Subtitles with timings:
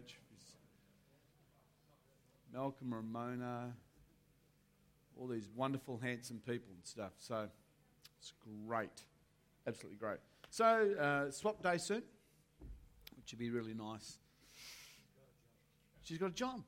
[0.00, 0.20] church.
[2.52, 3.72] Malcolm, Ramona,
[5.18, 7.12] all these wonderful, handsome people and stuff.
[7.18, 7.48] So
[8.18, 8.32] it's
[8.66, 9.02] great.
[9.66, 10.18] Absolutely great.
[10.50, 12.02] So, uh, swap day soon,
[13.16, 14.18] which would be really nice.
[16.02, 16.62] She's got a job.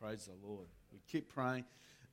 [0.00, 0.68] Praise the Lord.
[0.92, 1.64] We keep praying.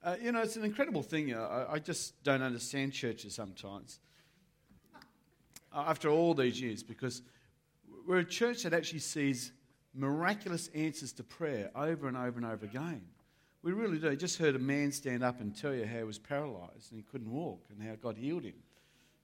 [0.04, 1.33] Uh, you know, it's an incredible thing.
[1.33, 3.99] Uh, I, I, just don't understand churches sometimes.
[5.73, 7.21] Uh, after all these years, because
[8.05, 9.51] we're a church that actually sees
[9.93, 13.01] miraculous answers to prayer over and over and over again.
[13.63, 14.11] We really do.
[14.11, 16.99] I just heard a man stand up and tell you how he was paralyzed and
[16.99, 18.54] he couldn't walk and how God healed him.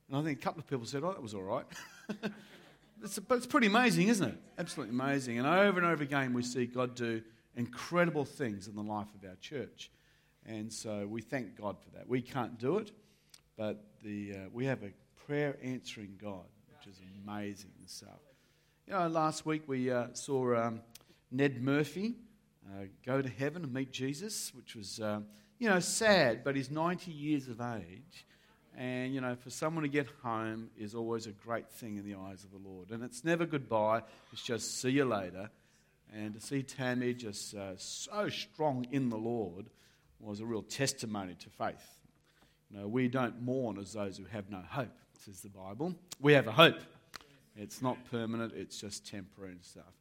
[0.09, 1.66] And I think a couple of people said, oh, that was all right.
[3.03, 4.38] it's, but it's pretty amazing, isn't it?
[4.58, 5.38] Absolutely amazing.
[5.38, 7.22] And over and over again, we see God do
[7.55, 9.91] incredible things in the life of our church.
[10.45, 12.09] And so we thank God for that.
[12.09, 12.91] We can't do it,
[13.58, 14.91] but the, uh, we have a
[15.27, 18.30] prayer answering God, which is amazing stuff.
[18.88, 20.81] You know, last week we uh, saw um,
[21.31, 22.16] Ned Murphy
[22.67, 25.19] uh, go to heaven and meet Jesus, which was, uh,
[25.59, 28.25] you know, sad, but he's 90 years of age.
[28.75, 32.16] And, you know, for someone to get home is always a great thing in the
[32.16, 32.89] eyes of the Lord.
[32.89, 34.02] And it's never goodbye,
[34.33, 35.50] it's just see you later.
[36.13, 39.69] And to see Tammy just uh, so strong in the Lord
[40.19, 42.00] was a real testimony to faith.
[42.72, 45.94] You know, we don't mourn as those who have no hope, says the Bible.
[46.19, 46.80] We have a hope.
[47.62, 49.94] It's not permanent, it's just temporary and stuff.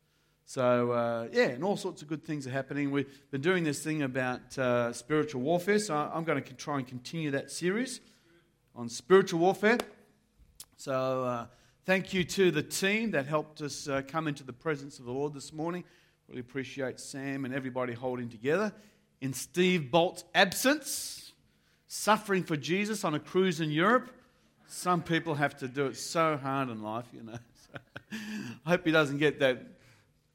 [0.46, 2.90] So, uh, yeah, and all sorts of good things are happening.
[2.90, 6.86] We've been doing this thing about uh, spiritual warfare, so I'm going to try and
[6.88, 8.00] continue that series
[8.74, 9.76] on spiritual warfare.
[10.78, 11.46] So, uh,
[11.84, 15.12] thank you to the team that helped us uh, come into the presence of the
[15.12, 15.84] Lord this morning.
[16.28, 18.72] Really appreciate Sam and everybody holding together.
[19.20, 21.32] In Steve Bolt's absence,
[21.88, 24.10] suffering for Jesus on a cruise in Europe.
[24.66, 27.38] Some people have to do it so hard in life, you know.
[28.12, 28.16] I
[28.70, 29.62] hope he doesn't get that.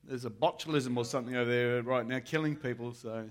[0.04, 3.28] There's a botulism or something over there right now killing people, so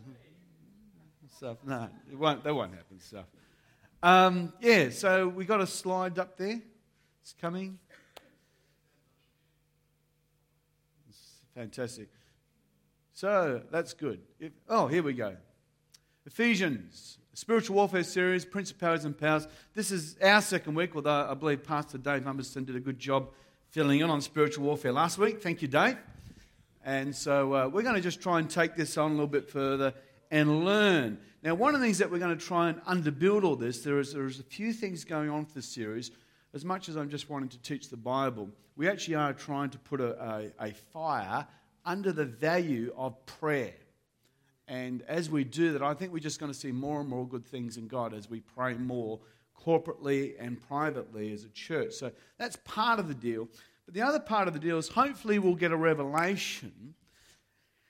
[1.37, 1.59] stuff.
[1.65, 3.27] No, it won't, that won't happen, stuff.
[4.03, 6.61] Um, yeah, so we got a slide up there.
[7.23, 7.79] It's coming.
[11.09, 12.09] It's fantastic.
[13.13, 14.21] So that's good.
[14.39, 15.37] If, oh, here we go.
[16.27, 19.49] Ephesians Spiritual Warfare Series, Principalities and Powers.
[19.75, 23.31] This is our second week, although I believe Pastor Dave Humberston did a good job
[23.75, 25.43] filling in on spiritual warfare last week.
[25.43, 25.97] Thank you, Dave.
[26.85, 29.51] And so uh, we're going to just try and take this on a little bit
[29.51, 29.93] further
[30.31, 31.19] and learn.
[31.43, 33.99] Now, one of the things that we're going to try and underbuild all this, there
[33.99, 36.13] is, there is a few things going on for this series.
[36.53, 39.79] As much as I'm just wanting to teach the Bible, we actually are trying to
[39.79, 41.45] put a, a, a fire
[41.85, 43.75] under the value of prayer.
[44.69, 47.27] And as we do that, I think we're just going to see more and more
[47.27, 49.19] good things in God as we pray more
[49.55, 51.95] corporately and privately as a church.
[51.95, 53.49] So that's part of the deal.
[53.85, 56.95] But the other part of the deal is hopefully we'll get a revelation.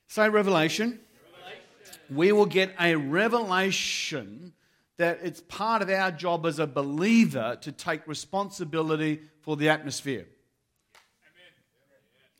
[0.08, 1.00] Say revelation.
[1.34, 2.00] revelation.
[2.10, 4.52] We will get a revelation
[4.96, 10.26] that it's part of our job as a believer to take responsibility for the atmosphere.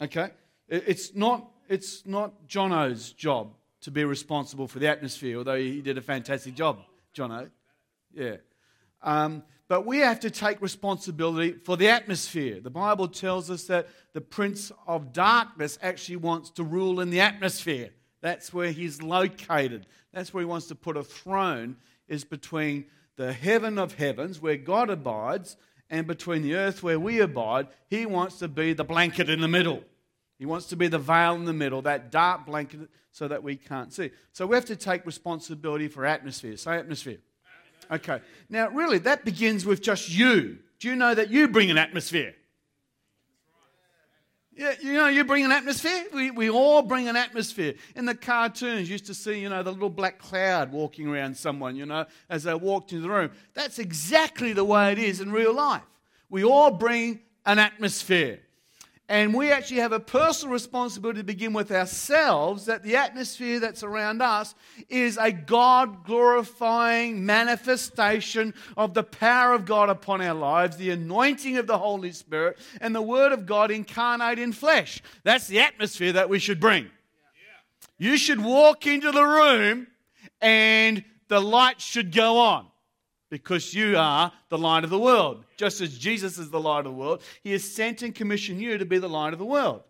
[0.01, 0.31] Okay?
[0.69, 5.99] It's not, it's not Jono's job to be responsible for the atmosphere, although he did
[5.99, 6.79] a fantastic job,
[7.15, 7.51] Jono.
[8.15, 8.37] Yeah.
[9.05, 12.61] Um, but we have to take responsibility for the atmosphere.
[12.61, 17.21] The Bible tells us that the prince of darkness actually wants to rule in the
[17.21, 17.91] atmosphere.
[18.21, 19.87] That's where he's located.
[20.13, 21.77] That's where he wants to put a throne,
[22.09, 25.57] is between the heaven of heavens, where God abides,
[25.91, 27.69] and between the earth where we abide.
[27.89, 29.83] He wants to be the blanket in the middle.
[30.39, 33.57] He wants to be the veil in the middle, that dark blanket, so that we
[33.57, 34.11] can't see.
[34.33, 36.57] So we have to take responsibility for atmosphere.
[36.57, 37.19] Say atmosphere.
[37.91, 38.21] Okay.
[38.49, 40.59] Now, really, that begins with just you.
[40.79, 42.35] Do you know that you bring an atmosphere?
[44.57, 46.05] Yeah, you know, you bring an atmosphere.
[46.13, 47.75] We, we all bring an atmosphere.
[47.97, 51.37] In the cartoons, you used to see, you know, the little black cloud walking around
[51.37, 53.31] someone, you know, as they walked into the room.
[53.55, 55.83] That's exactly the way it is in real life.
[56.31, 58.41] We all bring an atmosphere.
[59.09, 63.83] And we actually have a personal responsibility to begin with ourselves that the atmosphere that's
[63.83, 64.55] around us
[64.89, 71.59] is a God glorifying manifestation of the power of God upon our lives, the anointing
[71.59, 75.03] of the Holy Spirit, and the Word of God incarnate in flesh.
[75.23, 76.89] That's the atmosphere that we should bring.
[77.99, 79.87] You should walk into the room
[80.41, 82.67] and the light should go on
[83.31, 85.45] because you are the light of the world.
[85.57, 88.79] Just as Jesus is the light of the world, he has sent and commissioned you
[88.79, 89.83] to be the light of the world.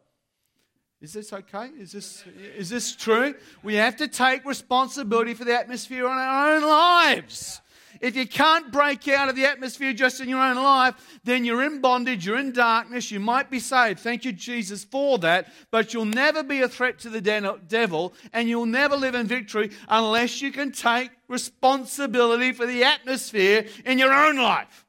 [1.00, 1.68] Is this okay?
[1.78, 2.24] Is this,
[2.56, 3.34] is this true?
[3.62, 7.60] We have to take responsibility for the atmosphere on our own lives.
[8.00, 10.94] If you can't break out of the atmosphere just in your own life,
[11.24, 14.00] then you're in bondage, you're in darkness, you might be saved.
[14.00, 15.52] Thank you, Jesus, for that.
[15.70, 19.70] But you'll never be a threat to the devil, and you'll never live in victory
[19.88, 24.84] unless you can take responsibility for the atmosphere in your own life.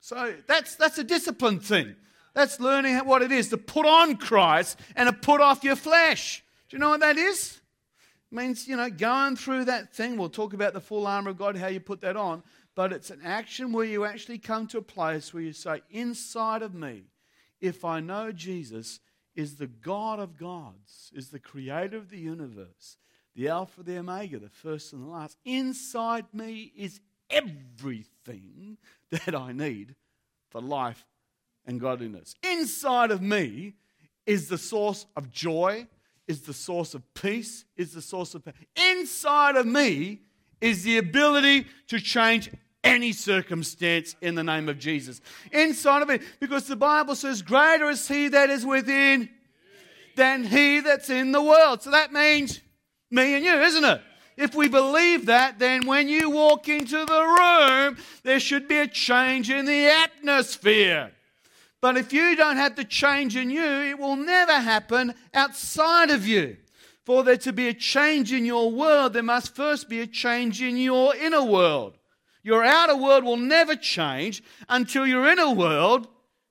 [0.00, 1.94] So that's, that's a discipline thing.
[2.34, 6.44] That's learning what it is to put on Christ and to put off your flesh.
[6.68, 7.57] Do you know what that is?
[8.30, 10.18] Means, you know, going through that thing.
[10.18, 12.42] We'll talk about the full armor of God, how you put that on.
[12.74, 16.62] But it's an action where you actually come to a place where you say, inside
[16.62, 17.04] of me,
[17.60, 19.00] if I know Jesus
[19.34, 22.98] is the God of gods, is the creator of the universe,
[23.34, 27.00] the Alpha, the Omega, the first and the last, inside me is
[27.30, 28.76] everything
[29.10, 29.94] that I need
[30.50, 31.06] for life
[31.66, 32.34] and godliness.
[32.42, 33.74] Inside of me
[34.26, 35.86] is the source of joy,
[36.28, 38.54] is the source of peace, is the source of power.
[38.76, 40.20] inside of me
[40.60, 42.50] is the ability to change
[42.84, 45.20] any circumstance in the name of Jesus.
[45.52, 49.28] Inside of me, because the Bible says, Greater is he that is within
[50.16, 51.82] than he that's in the world.
[51.82, 52.60] So that means
[53.10, 54.00] me and you, isn't it?
[54.36, 58.86] If we believe that, then when you walk into the room, there should be a
[58.86, 61.12] change in the atmosphere.
[61.80, 66.26] But if you don't have the change in you, it will never happen outside of
[66.26, 66.56] you.
[67.04, 70.60] For there to be a change in your world, there must first be a change
[70.60, 71.96] in your inner world.
[72.42, 76.08] Your outer world will never change until your inner world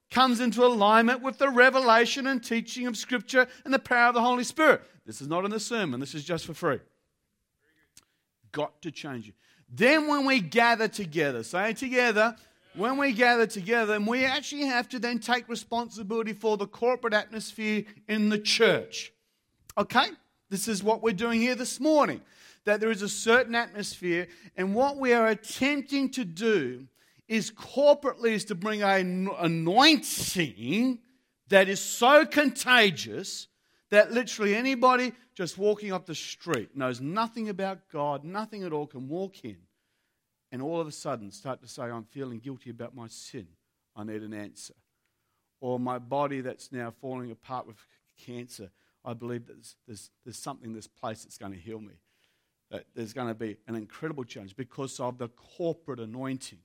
[0.09, 4.21] comes into alignment with the revelation and teaching of Scripture and the power of the
[4.21, 4.81] Holy Spirit.
[5.05, 6.79] This is not in the sermon, this is just for free.
[8.51, 9.35] Got to change it.
[9.69, 12.35] Then, when we gather together, say together,
[12.77, 17.13] when we gather together, and we actually have to then take responsibility for the corporate
[17.13, 19.11] atmosphere in the church.
[19.77, 20.05] Okay?
[20.49, 22.21] This is what we're doing here this morning.
[22.65, 26.87] That there is a certain atmosphere, and what we are attempting to do
[27.27, 30.99] is corporately is to bring an anointing
[31.49, 33.47] that is so contagious
[33.89, 38.85] that literally anybody just walking up the street knows nothing about God, nothing at all,
[38.85, 39.57] can walk in
[40.51, 43.47] and all of a sudden start to say, I'm feeling guilty about my sin.
[43.95, 44.73] I need an answer.
[45.59, 47.77] Or my body that's now falling apart with
[48.25, 48.69] cancer.
[49.03, 51.93] I believe there's, there's, there's something in this place that's going to heal me.
[52.69, 56.59] That there's going to be an incredible change because of the corporate anointing.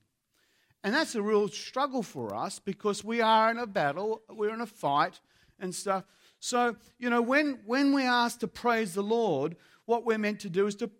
[0.83, 4.61] And that's a real struggle for us because we are in a battle, we're in
[4.61, 5.21] a fight
[5.59, 6.03] and stuff.
[6.39, 10.49] So, you know, when, when we ask to praise the Lord, what we're meant to
[10.49, 10.91] do is to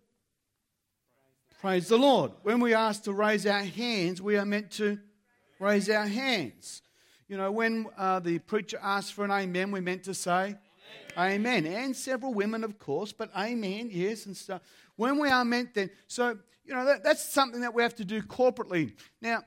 [1.64, 2.32] Praise the Lord.
[2.42, 4.98] When we ask to raise our hands, we are meant to
[5.58, 6.82] raise our hands.
[7.26, 10.56] You know, when uh, the preacher asks for an amen, we're meant to say
[11.16, 11.46] amen.
[11.46, 11.66] amen.
[11.66, 14.60] And several women, of course, but amen, yes, and stuff.
[14.96, 18.04] When we are meant then, so, you know, that, that's something that we have to
[18.04, 18.92] do corporately.
[19.22, 19.40] Now,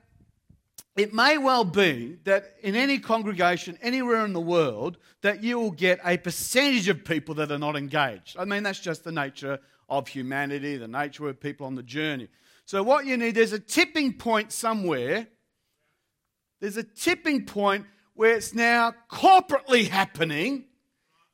[0.96, 5.70] it may well be that in any congregation anywhere in the world that you will
[5.70, 8.38] get a percentage of people that are not engaged.
[8.40, 12.28] I mean, that's just the nature of humanity, the nature of people on the journey.
[12.66, 15.28] So, what you need, there's a tipping point somewhere.
[16.60, 20.66] There's a tipping point where it's now corporately happening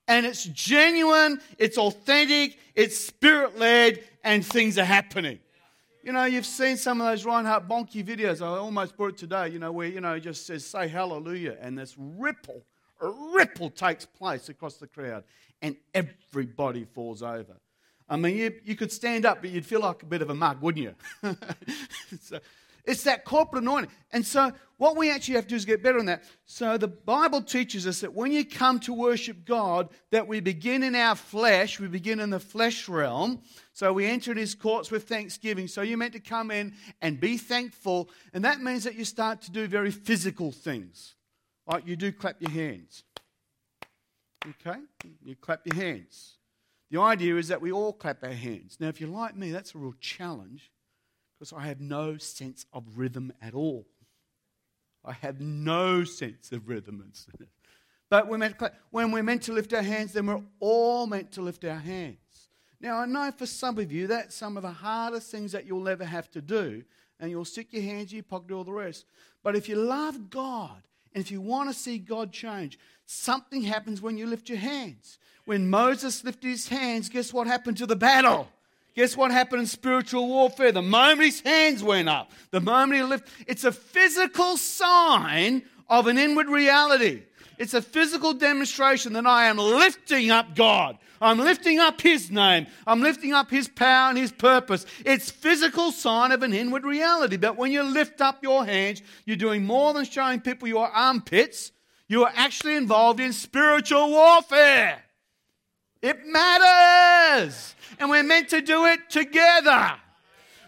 [0.07, 5.39] and it's genuine, it's authentic, it's spirit led, and things are happening.
[6.03, 8.41] You know, you've seen some of those Reinhard Bonnke videos.
[8.41, 11.57] I almost brought it today, you know, where, you know, he just says, say hallelujah,
[11.61, 12.65] and this ripple,
[13.01, 15.23] a ripple takes place across the crowd,
[15.61, 17.55] and everybody falls over.
[18.09, 20.35] I mean, you, you could stand up, but you'd feel like a bit of a
[20.35, 20.95] mug, wouldn't you?
[22.21, 22.39] so,
[22.85, 23.91] it's that corporate anointing.
[24.11, 26.23] And so, what we actually have to do is get better on that.
[26.45, 30.83] So, the Bible teaches us that when you come to worship God, that we begin
[30.83, 33.41] in our flesh, we begin in the flesh realm.
[33.71, 35.67] So, we enter his courts with thanksgiving.
[35.67, 38.09] So, you're meant to come in and be thankful.
[38.33, 41.15] And that means that you start to do very physical things.
[41.65, 43.03] Like you do clap your hands.
[44.45, 44.79] Okay?
[45.23, 46.37] You clap your hands.
[46.93, 48.77] The idea is that we all clap our hands.
[48.79, 50.71] Now, if you're like me, that's a real challenge
[51.39, 53.87] because I have no sense of rhythm at all.
[55.03, 57.03] I have no sense of rhythm.
[58.11, 58.75] But we're clap.
[58.91, 62.49] when we're meant to lift our hands, then we're all meant to lift our hands.
[62.79, 65.89] Now, I know for some of you, that's some of the hardest things that you'll
[65.89, 66.83] ever have to do.
[67.19, 69.05] And you'll stick your hands in your pocket, all the rest.
[69.41, 70.83] But if you love God
[71.13, 75.17] and if you want to see God change, something happens when you lift your hands.
[75.45, 78.47] When Moses lifted his hands, guess what happened to the battle?
[78.95, 80.71] Guess what happened in spiritual warfare?
[80.71, 86.07] The moment his hands went up, the moment he lifted, it's a physical sign of
[86.07, 87.23] an inward reality.
[87.57, 90.97] It's a physical demonstration that I am lifting up God.
[91.21, 92.67] I'm lifting up His name.
[92.85, 94.85] I'm lifting up His power and His purpose.
[95.05, 97.37] It's physical sign of an inward reality.
[97.37, 101.71] But when you lift up your hands, you're doing more than showing people your armpits.
[102.07, 105.01] You are actually involved in spiritual warfare.
[106.01, 107.75] It matters.
[107.99, 109.93] And we're meant to do it together.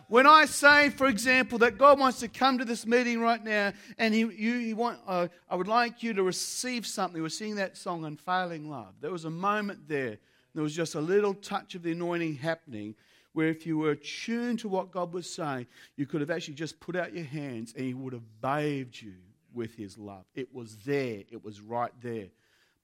[0.08, 3.74] When I say, for example, that God wants to come to this meeting right now
[3.98, 7.22] and he, you, he want, uh, I would like you to receive something.
[7.22, 8.94] We're singing that song, Unfailing Love.
[9.02, 10.18] There was a moment there,
[10.54, 12.96] there was just a little touch of the anointing happening
[13.34, 16.80] where if you were tuned to what God was saying, you could have actually just
[16.80, 19.16] put out your hands and he would have bathed you
[19.54, 20.24] with his love.
[20.36, 22.28] It was there, it was right there.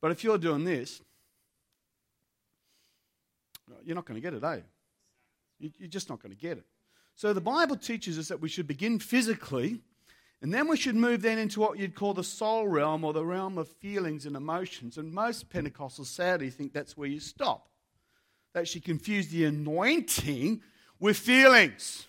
[0.02, 1.02] But if you're doing this,
[3.86, 4.60] you're not going to get it, eh?
[5.78, 6.66] You're just not going to get it.
[7.16, 9.82] So the Bible teaches us that we should begin physically,
[10.42, 13.24] and then we should move then into what you'd call the soul realm or the
[13.24, 14.98] realm of feelings and emotions.
[14.98, 17.70] And most Pentecostals sadly think that's where you stop.
[18.54, 20.62] That she confused the anointing
[21.00, 22.08] with feelings.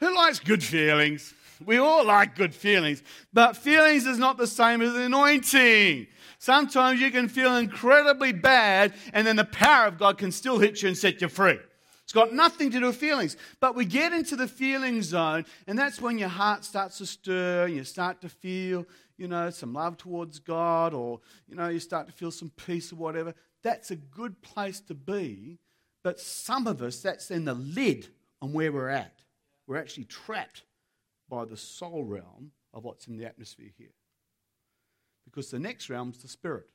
[0.00, 1.34] Who likes good feelings?
[1.64, 6.06] We all like good feelings, but feelings is not the same as anointing.
[6.38, 10.82] Sometimes you can feel incredibly bad, and then the power of God can still hit
[10.82, 11.58] you and set you free.
[12.06, 13.36] It's got nothing to do with feelings.
[13.58, 17.64] But we get into the feeling zone, and that's when your heart starts to stir,
[17.64, 18.86] and you start to feel,
[19.18, 22.92] you know, some love towards God, or, you know, you start to feel some peace
[22.92, 23.34] or whatever.
[23.64, 25.58] That's a good place to be.
[26.04, 28.06] But some of us, that's then the lid
[28.40, 29.24] on where we're at.
[29.66, 30.62] We're actually trapped
[31.28, 33.94] by the soul realm of what's in the atmosphere here.
[35.24, 36.68] Because the next realm is the spirit.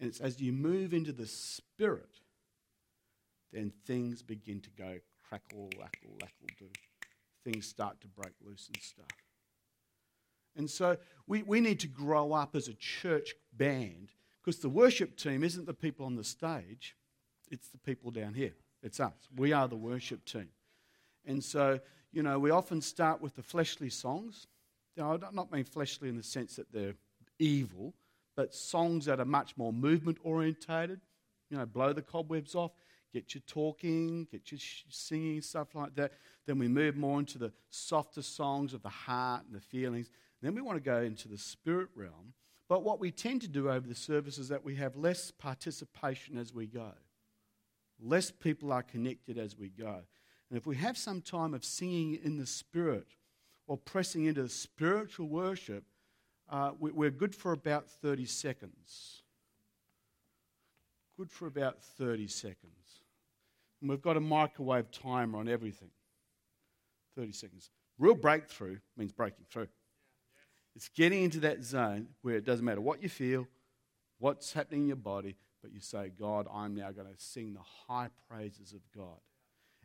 [0.00, 2.18] And it's as you move into the spirit
[3.54, 6.66] then things begin to go crackle, lackle, lackle, do.
[7.44, 9.06] Things start to break loose and stuff.
[10.56, 10.96] And so
[11.26, 15.66] we, we need to grow up as a church band because the worship team isn't
[15.66, 16.96] the people on the stage,
[17.50, 18.54] it's the people down here.
[18.82, 19.14] It's us.
[19.34, 20.48] We are the worship team.
[21.24, 21.80] And so,
[22.12, 24.46] you know, we often start with the fleshly songs.
[24.96, 26.94] Now, I don't not mean fleshly in the sense that they're
[27.38, 27.94] evil,
[28.36, 31.00] but songs that are much more movement orientated,
[31.50, 32.72] you know, blow the cobwebs off
[33.14, 34.58] get you talking, get you
[34.90, 36.12] singing, stuff like that.
[36.46, 40.10] Then we move more into the softer songs of the heart and the feelings.
[40.42, 42.34] Then we want to go into the spirit realm.
[42.68, 46.36] But what we tend to do over the service is that we have less participation
[46.36, 46.92] as we go.
[48.00, 50.00] Less people are connected as we go.
[50.50, 53.06] And if we have some time of singing in the spirit
[53.66, 55.84] or pressing into the spiritual worship,
[56.50, 59.22] uh, we, are good for about 30 seconds.
[61.16, 63.03] Good for about 30 seconds.
[63.84, 65.90] And we've got a microwave timer on everything
[67.18, 67.70] 30 seconds.
[67.98, 69.68] Real breakthrough means breaking through.
[70.74, 73.46] It's getting into that zone where it doesn't matter what you feel,
[74.20, 77.60] what's happening in your body, but you say, God, I'm now going to sing the
[77.86, 79.20] high praises of God.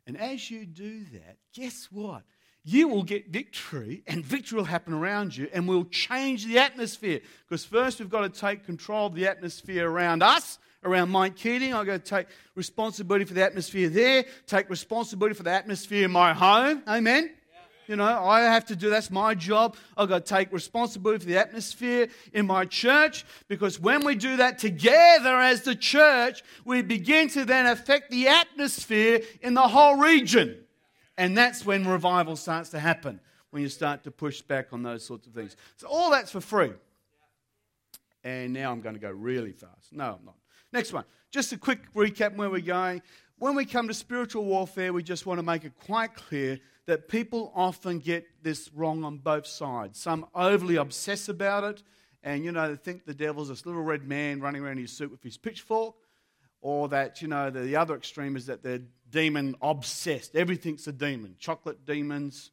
[0.08, 2.24] And as you do that, guess what?
[2.64, 7.22] You will get victory, and victory will happen around you, and we'll change the atmosphere.
[7.48, 11.74] Because first, we've got to take control of the atmosphere around us, around Mike Keating.
[11.74, 16.12] I've got to take responsibility for the atmosphere there, take responsibility for the atmosphere in
[16.12, 16.84] my home.
[16.88, 17.32] Amen.
[17.88, 19.76] You know, I have to do that's my job.
[19.98, 24.38] I've got to take responsibility for the atmosphere in my church because when we do
[24.38, 29.96] that together as the church, we begin to then affect the atmosphere in the whole
[29.96, 30.64] region.
[31.20, 35.06] And that's when revival starts to happen, when you start to push back on those
[35.06, 35.58] sorts of things.
[35.76, 36.72] So, all that's for free.
[38.24, 39.92] And now I'm going to go really fast.
[39.92, 40.36] No, I'm not.
[40.72, 41.04] Next one.
[41.30, 43.02] Just a quick recap where we're going.
[43.38, 47.10] When we come to spiritual warfare, we just want to make it quite clear that
[47.10, 50.00] people often get this wrong on both sides.
[50.00, 51.84] Some overly obsess about it,
[52.24, 54.94] and you know, they think the devil's this little red man running around in his
[54.94, 55.96] suit with his pitchfork,
[56.62, 60.36] or that, you know, the, the other extreme is that they're demon obsessed.
[60.36, 61.36] Everything's a demon.
[61.40, 62.52] Chocolate demons.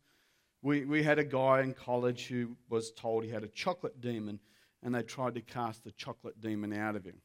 [0.63, 4.41] We, we had a guy in college who was told he had a chocolate demon,
[4.83, 7.21] and they tried to cast the chocolate demon out of him.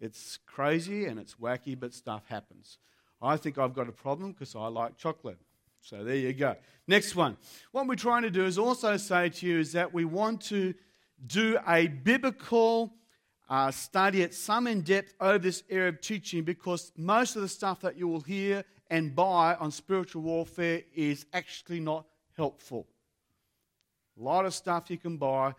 [0.00, 2.78] It's crazy and it's wacky, but stuff happens.
[3.20, 5.38] I think I've got a problem because I like chocolate.
[5.82, 6.56] So there you go.
[6.86, 7.36] Next one.
[7.72, 10.74] What we're trying to do is also say to you is that we want to
[11.26, 12.94] do a biblical
[13.50, 17.48] uh, study it some in depth over this area of teaching because most of the
[17.48, 22.86] stuff that you will hear and buy on spiritual warfare is actually not helpful.
[24.18, 25.52] A lot of stuff you can buy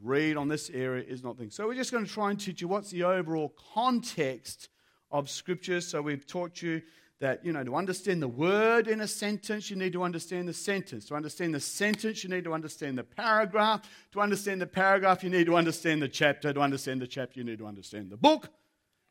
[0.00, 1.54] read on this area is not things.
[1.54, 4.68] So we're just going to try and teach you what's the overall context
[5.10, 5.80] of Scripture.
[5.80, 6.80] So we've taught you
[7.22, 10.52] that, you know, to understand the word in a sentence, you need to understand the
[10.52, 11.04] sentence.
[11.06, 13.82] To understand the sentence, you need to understand the paragraph.
[14.10, 16.52] To understand the paragraph, you need to understand the chapter.
[16.52, 18.48] To understand the chapter, you need to understand the book.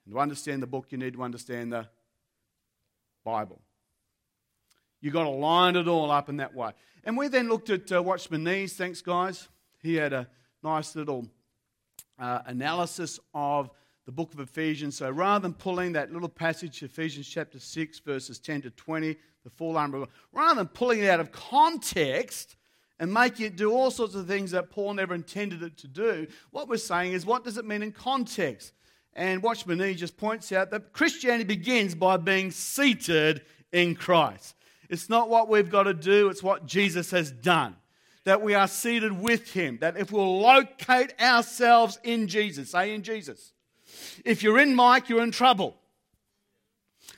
[0.05, 1.87] And to understand the book, you need to understand the
[3.23, 3.61] Bible.
[4.99, 6.71] You've got to line it all up in that way.
[7.05, 8.73] And we then looked at uh, Watchman Nee's.
[8.73, 9.47] Thanks, guys.
[9.81, 10.27] He had a
[10.61, 11.29] nice little
[12.19, 13.69] uh, analysis of
[14.05, 14.97] the book of Ephesians.
[14.97, 19.49] So rather than pulling that little passage, Ephesians chapter 6, verses 10 to 20, the
[19.49, 22.55] full armor, rather than pulling it out of context
[22.99, 26.27] and making it do all sorts of things that Paul never intended it to do,
[26.51, 28.73] what we're saying is what does it mean in context?
[29.13, 33.41] And Watchman Nee just points out that Christianity begins by being seated
[33.71, 34.55] in Christ.
[34.89, 37.75] It's not what we've got to do, it's what Jesus has done.
[38.23, 39.79] That we are seated with Him.
[39.81, 43.53] That if we'll locate ourselves in Jesus, say in Jesus,
[44.25, 45.75] if you're in Mike, you're in trouble.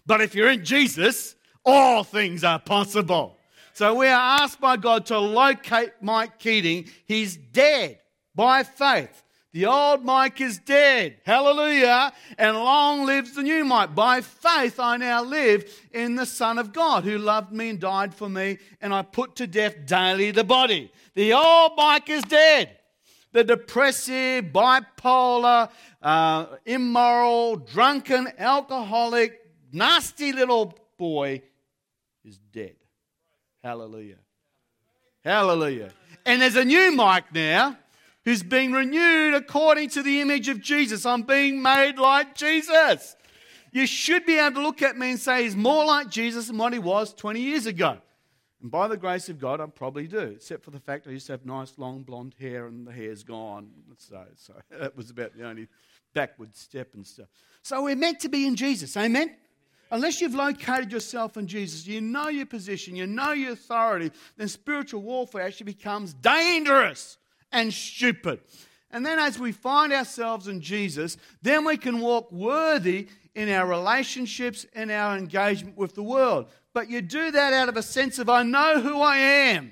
[0.05, 1.35] But if you're in Jesus,
[1.65, 3.37] all things are possible.
[3.73, 6.89] So we are asked by God to locate Mike Keating.
[7.05, 7.99] He's dead
[8.35, 9.23] by faith.
[9.51, 11.17] The old Mike is dead.
[11.25, 12.11] Hallelujah.
[12.39, 13.93] And long lives the new Mike.
[13.93, 18.15] By faith, I now live in the Son of God who loved me and died
[18.15, 20.91] for me, and I put to death daily the body.
[21.13, 22.77] The old Mike is dead.
[23.33, 25.69] The depressive, bipolar,
[26.01, 31.41] uh, immoral, drunken, alcoholic, nasty little boy
[32.23, 32.75] is dead.
[33.63, 34.17] Hallelujah.
[35.23, 35.91] Hallelujah.
[36.25, 37.77] And there's a new Mike now
[38.23, 41.05] who's being renewed according to the image of Jesus.
[41.05, 43.15] I'm being made like Jesus.
[43.71, 46.57] You should be able to look at me and say he's more like Jesus than
[46.57, 47.97] what he was 20 years ago.
[48.63, 51.27] And by the grace of God, I probably do, except for the fact I used
[51.27, 53.69] to have nice long blonde hair and the hair's gone.
[53.97, 55.67] So, so that was about the only
[56.13, 57.27] backward step and stuff.
[57.61, 58.95] So we're meant to be in Jesus.
[58.95, 59.35] Amen?
[59.91, 64.47] Unless you've located yourself in Jesus, you know your position, you know your authority, then
[64.47, 67.17] spiritual warfare actually becomes dangerous
[67.51, 68.39] and stupid.
[68.91, 73.67] And then as we find ourselves in Jesus, then we can walk worthy in our
[73.67, 76.47] relationships and our engagement with the world.
[76.73, 79.71] But you do that out of a sense of, I know who I am.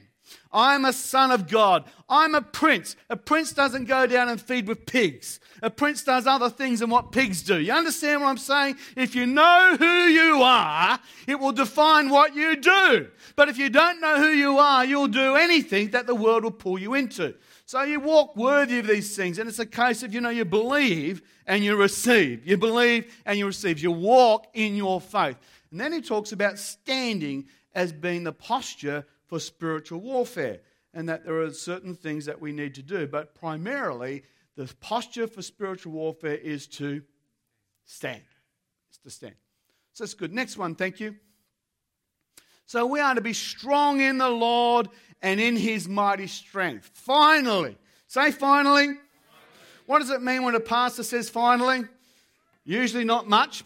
[0.54, 1.86] I'm a son of God.
[2.10, 2.96] I'm a prince.
[3.10, 5.40] A prince doesn't go down and feed with pigs.
[5.62, 7.60] A prince does other things than what pigs do.
[7.60, 8.78] You understand what I'm saying?
[8.96, 13.10] If you know who you are, it will define what you do.
[13.36, 16.52] But if you don't know who you are, you'll do anything that the world will
[16.52, 17.36] pull you into.
[17.66, 19.38] So you walk worthy of these things.
[19.38, 22.46] And it's a case of, you know, you believe and you receive.
[22.46, 23.80] You believe and you receive.
[23.80, 25.38] You walk in your faith.
[25.72, 30.60] And then he talks about standing as being the posture for spiritual warfare
[30.94, 33.08] and that there are certain things that we need to do.
[33.08, 34.24] But primarily,
[34.58, 37.02] the posture for spiritual warfare is to
[37.86, 38.24] stand.
[38.90, 39.36] It's to stand.
[39.94, 40.34] So that's good.
[40.34, 41.16] Next one, thank you.
[42.66, 44.90] So we are to be strong in the Lord
[45.22, 46.90] and in his mighty strength.
[46.94, 48.98] Finally, say finally.
[49.86, 51.84] What does it mean when a pastor says finally?
[52.64, 53.64] Usually not much.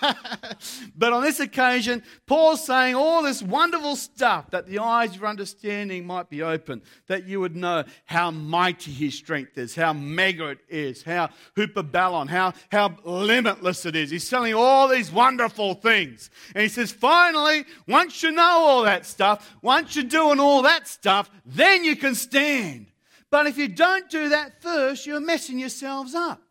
[0.96, 5.26] but on this occasion, Paul's saying all this wonderful stuff that the eyes of your
[5.26, 10.48] understanding might be open, that you would know how mighty his strength is, how mega
[10.48, 14.10] it is, how hyperballon, how, how limitless it is.
[14.10, 16.30] He's telling all these wonderful things.
[16.54, 20.88] And he says, finally, once you know all that stuff, once you're doing all that
[20.88, 22.86] stuff, then you can stand.
[23.30, 26.42] But if you don't do that first, you're messing yourselves up.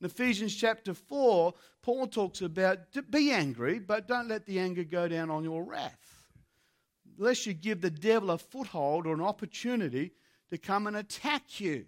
[0.00, 2.78] In Ephesians chapter 4, Paul talks about
[3.10, 6.24] be angry, but don't let the anger go down on your wrath.
[7.16, 10.12] Lest you give the devil a foothold or an opportunity
[10.50, 11.86] to come and attack you.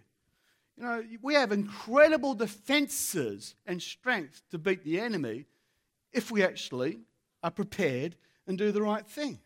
[0.76, 5.44] You know, we have incredible defenses and strength to beat the enemy
[6.12, 7.00] if we actually
[7.42, 8.16] are prepared
[8.46, 9.38] and do the right thing.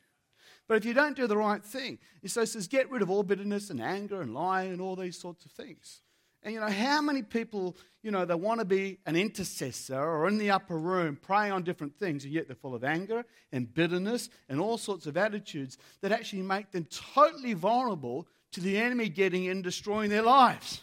[0.68, 3.70] But if you don't do the right thing, he says, get rid of all bitterness
[3.70, 6.03] and anger and lying and all these sorts of things.
[6.42, 10.26] And you know, how many people, you know, they want to be an intercessor or
[10.26, 13.72] in the upper room praying on different things, and yet they're full of anger and
[13.72, 19.09] bitterness and all sorts of attitudes that actually make them totally vulnerable to the enemy
[19.09, 20.83] getting in and destroying their lives.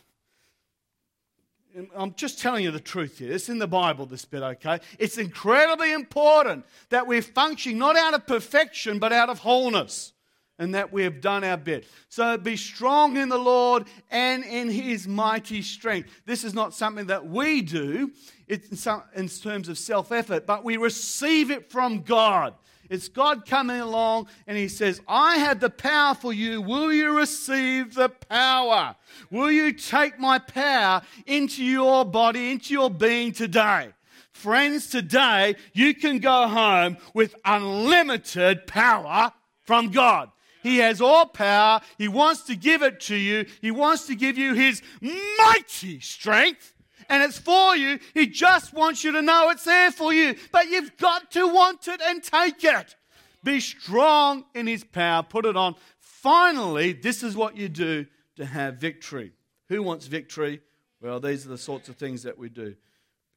[1.76, 3.32] And I'm just telling you the truth here.
[3.32, 4.80] It's in the Bible, this bit, okay?
[4.98, 10.13] It's incredibly important that we're functioning not out of perfection, but out of wholeness
[10.60, 11.86] and that we have done our bit.
[12.10, 16.10] So be strong in the Lord and in his mighty strength.
[16.26, 18.12] This is not something that we do
[18.48, 22.54] in terms of self effort, but we receive it from God.
[22.89, 26.62] It's God coming along and He says, I have the power for you.
[26.62, 28.95] Will you receive the power?
[29.30, 33.89] Will you take my power into your body, into your being today?
[34.32, 39.34] Friends, today you can go home with unlimited power
[39.65, 40.32] from God.
[40.62, 41.82] He has all power.
[41.98, 43.45] He wants to give it to you.
[43.62, 46.74] He wants to give you His mighty strength.
[47.10, 48.00] And it's for you.
[48.13, 50.36] He just wants you to know it's there for you.
[50.52, 52.95] But you've got to want it and take it.
[53.43, 55.24] Be strong in His power.
[55.24, 55.76] Put it on.
[56.00, 59.32] Finally, this is what you do to have victory.
[59.69, 60.62] Who wants victory?
[61.02, 62.76] Well, these are the sorts of things that we do.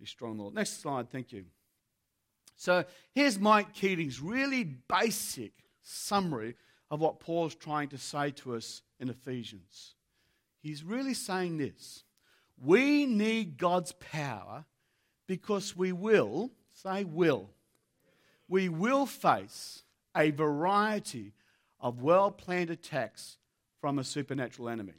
[0.01, 0.55] Be strong, Lord.
[0.55, 1.45] Next slide, thank you.
[2.57, 6.57] So here's Mike Keating's really basic summary
[6.93, 9.95] of what Paul's trying to say to us in Ephesians.
[10.61, 12.05] He's really saying this
[12.63, 14.67] We need God's power
[15.27, 17.49] because we will, say will,
[18.47, 19.83] we will face
[20.15, 21.33] a variety
[21.81, 23.39] of well planned attacks
[23.81, 24.93] from a supernatural enemy.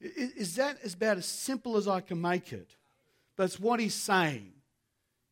[0.00, 2.76] Is that about as simple as I can make it?
[3.36, 4.52] But it's what he's saying.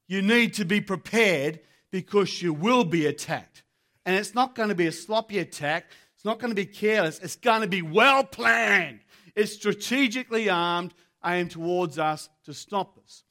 [0.06, 3.62] You need to be prepared because you will be attacked.
[4.04, 7.18] And it's not going to be a sloppy attack, it's not going to be careless,
[7.20, 9.00] it's going to be well planned.
[9.34, 10.92] It's strategically armed,
[11.24, 13.24] aimed towards us to stop us.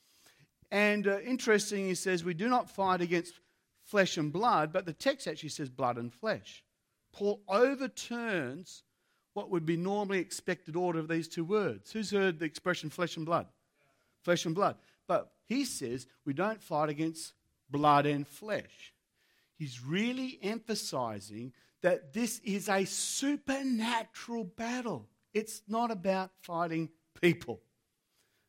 [0.72, 3.34] And uh, interesting, he says, we do not fight against
[3.84, 6.64] flesh and blood, but the text actually says blood and flesh.
[7.12, 8.84] Paul overturns
[9.34, 11.92] what would be normally expected order of these two words.
[11.92, 13.48] Who's heard the expression flesh and blood?
[14.24, 14.76] Flesh and blood.
[15.08, 17.34] But he says we don't fight against
[17.70, 18.94] blood and flesh.
[19.62, 25.08] He's really emphasizing that this is a supernatural battle.
[25.36, 26.90] It's not about fighting
[27.22, 27.62] people.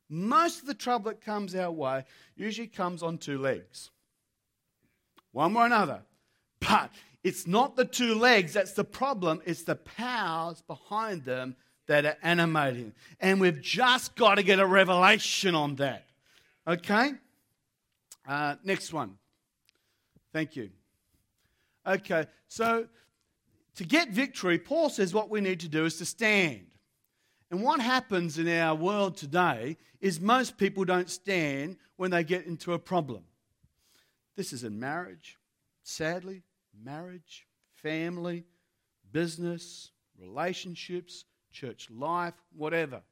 [0.08, 3.90] Most of the trouble that comes our way usually comes on two legs,
[5.32, 6.00] one or another.
[6.60, 6.90] But
[7.22, 11.56] it's not the two legs that's the problem, it's the powers behind them
[11.88, 12.94] that are animating.
[13.20, 16.06] And we've just got to get a revelation on that.
[16.66, 17.10] Okay?
[18.26, 19.18] Uh, next one.
[20.32, 20.70] Thank you.
[21.86, 22.86] Okay, so
[23.76, 26.66] to get victory, Paul says what we need to do is to stand.
[27.50, 32.46] And what happens in our world today is most people don't stand when they get
[32.46, 33.24] into a problem.
[34.36, 35.38] This is in marriage,
[35.82, 36.42] sadly,
[36.82, 38.44] marriage, family,
[39.10, 43.02] business, relationships, church life, whatever.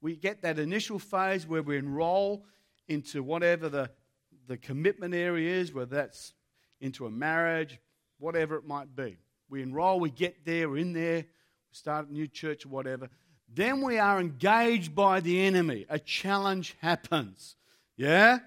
[0.00, 2.44] We get that initial phase where we enroll
[2.88, 3.90] into whatever the,
[4.46, 6.32] the commitment area is, whether that's
[6.80, 7.78] into a marriage,
[8.18, 9.16] whatever it might be.
[9.48, 13.08] We enroll, we get there, we're in there, we start a new church or whatever.
[13.52, 15.86] Then we are engaged by the enemy.
[15.88, 17.56] A challenge happens.
[17.96, 18.40] Yeah?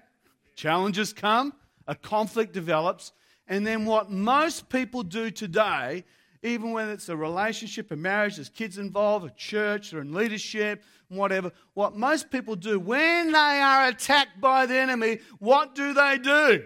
[0.54, 1.52] Challenges come,
[1.86, 3.12] a conflict develops,
[3.48, 6.04] and then what most people do today,
[6.42, 10.84] even when it's a relationship, a marriage, there's kids involved, a church, they're in leadership,
[11.08, 16.18] whatever, what most people do when they are attacked by the enemy, what do they
[16.18, 16.64] do?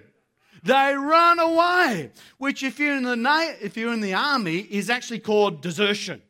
[0.66, 5.20] They run away, which if you're in the, if you're in the army is actually
[5.20, 6.20] called desertion.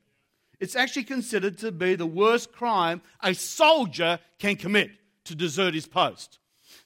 [0.60, 4.90] It's actually considered to be the worst crime a soldier can commit
[5.24, 6.38] to desert his post.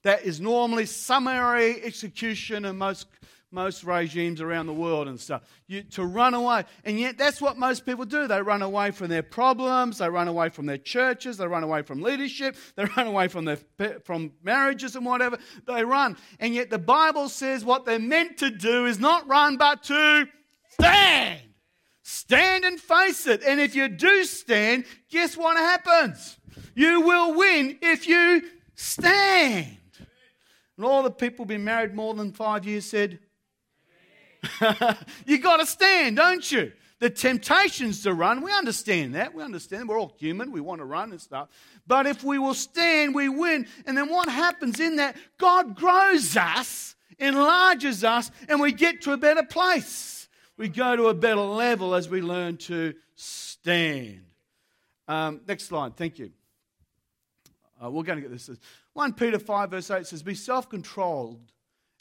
[0.02, 3.06] That is normally summary execution and most
[3.52, 5.42] most regimes around the world and stuff.
[5.66, 6.64] You, to run away.
[6.84, 8.26] And yet, that's what most people do.
[8.28, 11.82] They run away from their problems, they run away from their churches, they run away
[11.82, 13.58] from leadership, they run away from, their,
[14.04, 15.38] from marriages and whatever.
[15.66, 16.16] They run.
[16.38, 20.28] And yet, the Bible says what they're meant to do is not run, but to
[20.68, 21.40] stand.
[22.02, 23.42] Stand and face it.
[23.44, 26.38] And if you do stand, guess what happens?
[26.74, 28.42] You will win if you
[28.74, 29.76] stand.
[30.76, 33.18] And all the people who've been married more than five years said,
[35.26, 36.72] you got to stand, don't you?
[37.00, 39.34] The temptations to run, we understand that.
[39.34, 39.88] We understand.
[39.88, 40.52] We're all human.
[40.52, 41.48] We want to run and stuff.
[41.86, 43.66] But if we will stand, we win.
[43.86, 45.16] And then what happens in that?
[45.38, 50.28] God grows us, enlarges us, and we get to a better place.
[50.58, 54.26] We go to a better level as we learn to stand.
[55.08, 55.96] Um, next slide.
[55.96, 56.32] Thank you.
[57.82, 58.50] Uh, we're going to get this.
[58.92, 61.40] 1 Peter 5, verse 8 says, Be self controlled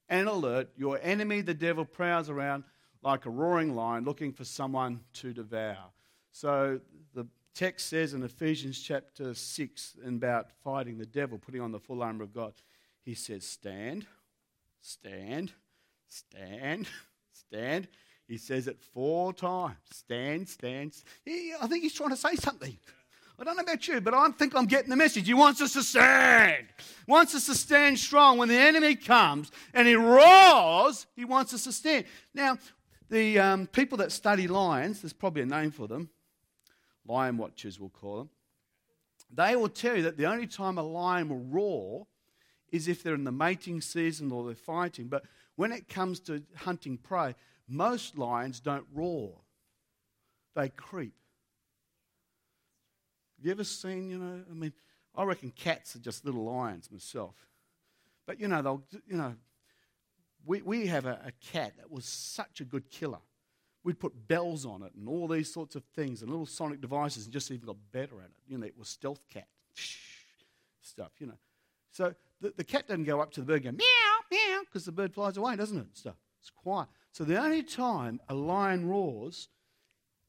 [0.10, 0.70] and alert.
[0.76, 2.64] Your enemy, the devil, prowls around
[3.02, 5.78] like a roaring lion looking for someone to devour.
[6.32, 6.80] So
[7.14, 12.04] the text says in Ephesians chapter 6 about fighting the devil, putting on the full
[12.04, 12.54] armor of God,
[13.04, 14.06] he says, Stand,
[14.82, 15.54] stand,
[16.08, 16.88] stand,
[17.34, 17.88] stand.
[18.28, 19.78] He says it four times.
[19.92, 20.94] Stand, stand.
[21.28, 22.78] I think he's trying to say something.
[23.40, 25.26] I don't know about you, but I think I'm getting the message.
[25.26, 26.66] He wants us to stand.
[27.06, 28.38] He wants us to stand strong.
[28.38, 32.04] When the enemy comes and he roars, he wants us to stand.
[32.34, 32.58] Now,
[33.10, 36.10] the um, people that study lions, there's probably a name for them,
[37.08, 38.30] lion watchers we'll call them,
[39.34, 42.08] they will tell you that the only time a lion will roar
[42.74, 45.08] is if they're in the mating season or they're fighting.
[45.08, 45.24] But
[45.56, 47.36] when it comes to hunting prey,
[47.70, 49.38] most lions don't roar,
[50.56, 51.14] they creep.
[53.40, 54.74] Have you ever seen, you know, I mean,
[55.16, 57.36] I reckon cats are just little lions myself.
[58.26, 59.34] But, you know, they'll, you know,
[60.46, 63.20] we, we have a, a cat that was such a good killer.
[63.86, 67.24] We'd put bells on it and all these sorts of things and little sonic devices
[67.24, 68.36] and just even got better at it.
[68.46, 69.48] You know, it was stealth cat
[70.82, 71.38] stuff, you know.
[71.92, 74.84] So the, the cat doesn't go up to the bird and go meow, meow, because
[74.84, 75.88] the bird flies away, doesn't it?
[75.94, 76.16] Stuff.
[76.42, 76.90] It's quiet.
[77.14, 79.48] So the only time a lion roars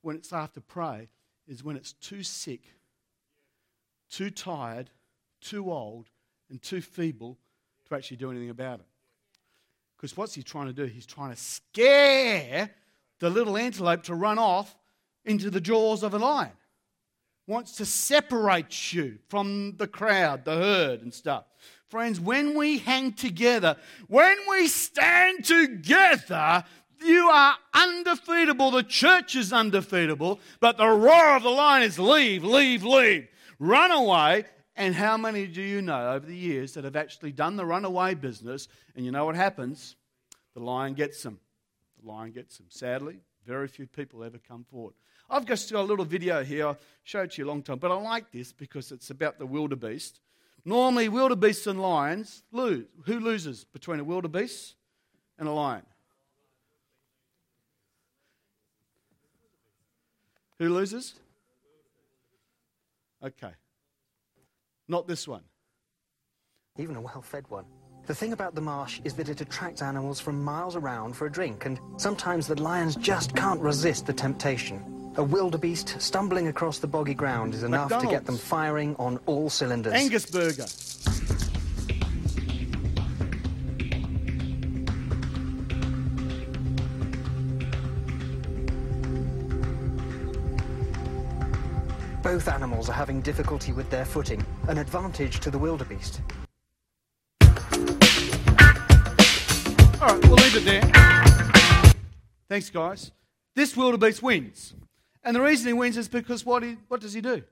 [0.03, 1.09] when it's after prey
[1.49, 2.63] is when it's too sick,
[4.11, 4.91] too tired,
[5.41, 6.09] too old,
[6.51, 7.39] and too feeble
[7.89, 8.87] to actually do anything about it.
[9.97, 10.85] Because what's he trying to do?
[10.85, 12.71] He's trying to scare
[13.19, 14.77] the little antelope to run off
[15.25, 16.53] into the jaws of a lion.
[17.47, 21.45] Wants to separate you from the crowd, the herd, and stuff.
[21.89, 26.65] Friends, when we hang together, when we stand together,
[27.05, 28.71] you are undefeatable.
[28.71, 33.29] The church is undefeatable, but the roar of the lion is leave, leave, leave.
[33.61, 34.47] Run away.
[34.75, 38.15] And how many do you know over the years that have actually done the runaway
[38.15, 38.67] business?
[38.97, 39.95] And you know what happens?
[40.55, 41.39] The lion gets them.
[42.03, 42.67] The lion gets them.
[42.71, 44.95] Sadly, very few people ever come forward.
[45.29, 46.69] I've just got a little video here.
[46.69, 49.39] I showed it to you a long time, but I like this because it's about
[49.39, 50.21] the wildebeest.
[50.65, 52.87] Normally, wildebeests and lions lose.
[53.05, 54.75] Who loses between a wildebeest
[55.39, 55.83] and a lion?
[60.59, 61.15] Who loses?
[63.25, 63.53] Okay.
[64.89, 65.43] Not this one.
[66.79, 67.65] Even a well fed one.
[68.07, 71.31] The thing about the marsh is that it attracts animals from miles around for a
[71.31, 75.13] drink, and sometimes the lions just can't resist the temptation.
[75.17, 78.09] A wildebeest stumbling across the boggy ground is enough McDonald's.
[78.09, 79.93] to get them firing on all cylinders.
[79.93, 80.67] Angus burger.
[92.23, 96.21] Both animals are having difficulty with their footing, an advantage to the wildebeest.
[100.03, 101.95] All right, we'll leave it there.
[102.47, 103.11] Thanks, guys.
[103.57, 104.75] This wildebeest wins.
[105.25, 107.43] And the reason he wins is because what, he, what does he do?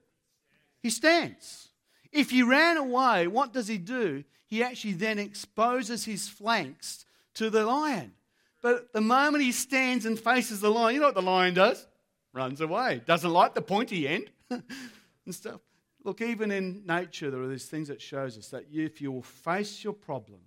[0.82, 1.68] He stands.
[2.12, 4.24] If he ran away, what does he do?
[4.46, 8.12] He actually then exposes his flanks to the lion.
[8.60, 11.86] But the moment he stands and faces the lion, you know what the lion does?
[12.34, 13.00] Runs away.
[13.06, 15.60] Doesn't like the pointy end and stuff.
[16.04, 19.22] Look, even in nature, there are these things that shows us that if you will
[19.22, 20.40] face your problem,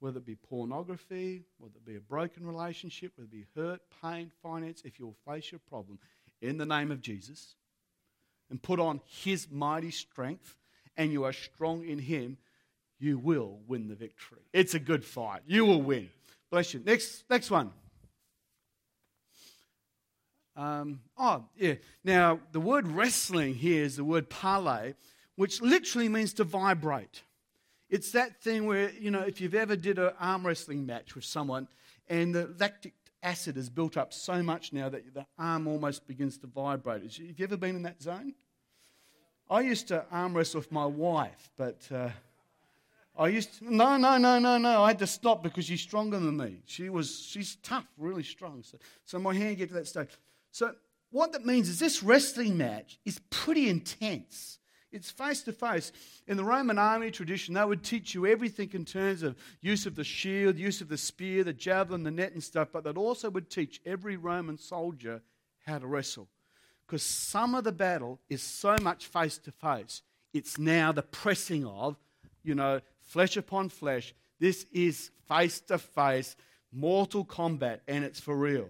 [0.00, 4.30] whether it be pornography, whether it be a broken relationship, whether it be hurt, pain,
[4.42, 5.98] finance, if you'll face your problem
[6.42, 7.56] in the name of Jesus
[8.50, 10.54] and put on his mighty strength
[10.96, 12.36] and you are strong in him,
[13.00, 14.42] you will win the victory.
[14.52, 15.40] It's a good fight.
[15.46, 16.10] You will win.
[16.50, 16.82] Bless you.
[16.84, 17.72] Next, next one.
[20.56, 21.74] Um, oh, yeah.
[22.04, 24.94] Now, the word wrestling here is the word parlay,
[25.36, 27.22] which literally means to vibrate.
[27.90, 31.24] It's that thing where, you know, if you've ever did an arm wrestling match with
[31.24, 31.68] someone
[32.08, 36.38] and the lactic acid is built up so much now that the arm almost begins
[36.38, 37.02] to vibrate.
[37.02, 38.34] Have you ever been in that zone?
[39.50, 42.10] I used to arm wrestle with my wife, but uh,
[43.16, 44.82] I used to, no, no, no, no, no.
[44.82, 46.62] I had to stop because she's stronger than me.
[46.66, 48.62] She was, she's tough, really strong.
[48.62, 50.08] So, so my hand get to that stage.
[50.54, 50.72] So
[51.10, 54.60] what that means is this wrestling match is pretty intense.
[54.92, 55.90] It's face to face.
[56.28, 59.96] In the Roman army tradition, they would teach you everything in terms of use of
[59.96, 63.30] the shield, use of the spear, the javelin, the net, and stuff, but that also
[63.30, 65.22] would teach every Roman soldier
[65.66, 66.28] how to wrestle.
[66.86, 71.66] Because some of the battle is so much face to face, it's now the pressing
[71.66, 71.96] of,
[72.44, 74.14] you know, flesh upon flesh.
[74.38, 76.36] This is face to face,
[76.72, 78.68] mortal combat, and it's for real.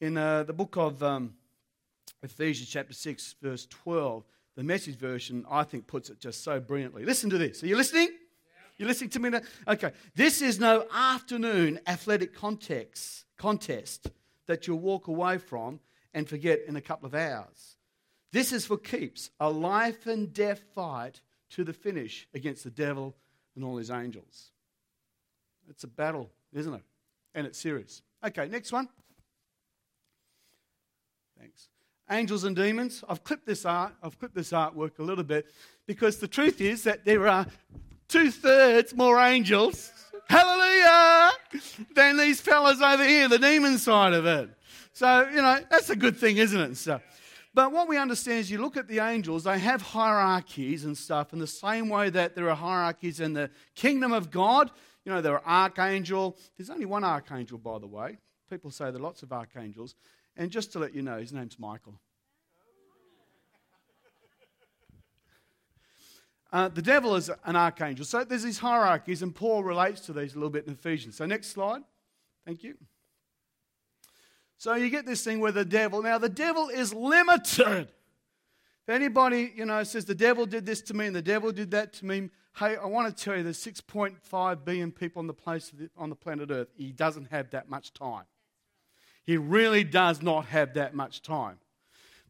[0.00, 1.34] In uh, the book of um,
[2.22, 4.24] Ephesians, chapter 6, verse 12,
[4.56, 7.04] the message version, I think, puts it just so brilliantly.
[7.04, 7.62] Listen to this.
[7.62, 8.08] Are you listening?
[8.08, 8.62] Yeah.
[8.78, 9.40] You listening to me now?
[9.68, 9.92] Okay.
[10.14, 14.10] This is no afternoon athletic context, contest
[14.46, 15.80] that you'll walk away from
[16.12, 17.76] and forget in a couple of hours.
[18.32, 23.14] This is for keeps, a life and death fight to the finish against the devil
[23.54, 24.50] and all his angels.
[25.68, 26.82] It's a battle, isn't it?
[27.34, 28.02] And it's serious.
[28.24, 28.88] Okay, next one.
[31.44, 31.68] Thanks.
[32.10, 33.04] Angels and demons.
[33.06, 33.92] I've clipped this art.
[34.02, 35.46] I've clipped this artwork a little bit
[35.86, 37.46] because the truth is that there are
[38.08, 39.92] two thirds more angels.
[40.26, 41.32] Hallelujah!
[41.94, 44.48] Than these fellas over here, the demon side of it.
[44.94, 46.76] So you know that's a good thing, isn't it?
[46.78, 46.98] So,
[47.52, 51.34] But what we understand is you look at the angels, they have hierarchies and stuff
[51.34, 54.70] in the same way that there are hierarchies in the kingdom of God.
[55.04, 56.38] You know, there are archangel.
[56.56, 58.16] There's only one archangel, by the way.
[58.48, 59.94] People say there are lots of archangels.
[60.36, 62.00] And just to let you know, his name's Michael.
[66.52, 68.04] Uh, the devil is an archangel.
[68.04, 71.16] So there's these hierarchies, and Paul relates to these a little bit in Ephesians.
[71.16, 71.82] So, next slide.
[72.46, 72.76] Thank you.
[74.56, 77.88] So, you get this thing where the devil, now the devil is limited.
[78.86, 81.70] If anybody, you know, says the devil did this to me and the devil did
[81.70, 85.34] that to me, hey, I want to tell you there's 6.5 billion people on the,
[85.34, 86.68] place, on the planet Earth.
[86.76, 88.24] He doesn't have that much time.
[89.24, 91.58] He really does not have that much time.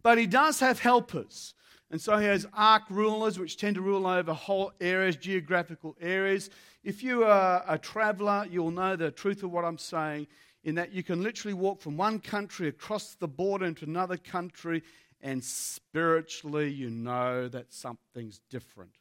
[0.03, 1.55] But he does have helpers.
[1.91, 6.51] And so he has arc rulers, which tend to rule over whole areas, geographical areas.
[6.83, 10.27] If you are a traveler, you'll know the truth of what I'm saying,
[10.65, 14.83] in that you can literally walk from one country across the border into another country,
[15.21, 18.93] and spiritually, you know that something's different.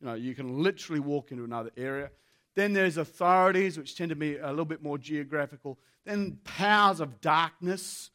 [0.00, 2.10] You know, you can literally walk into another area.
[2.54, 5.78] Then there's authorities, which tend to be a little bit more geographical.
[6.04, 8.10] Then powers of darkness.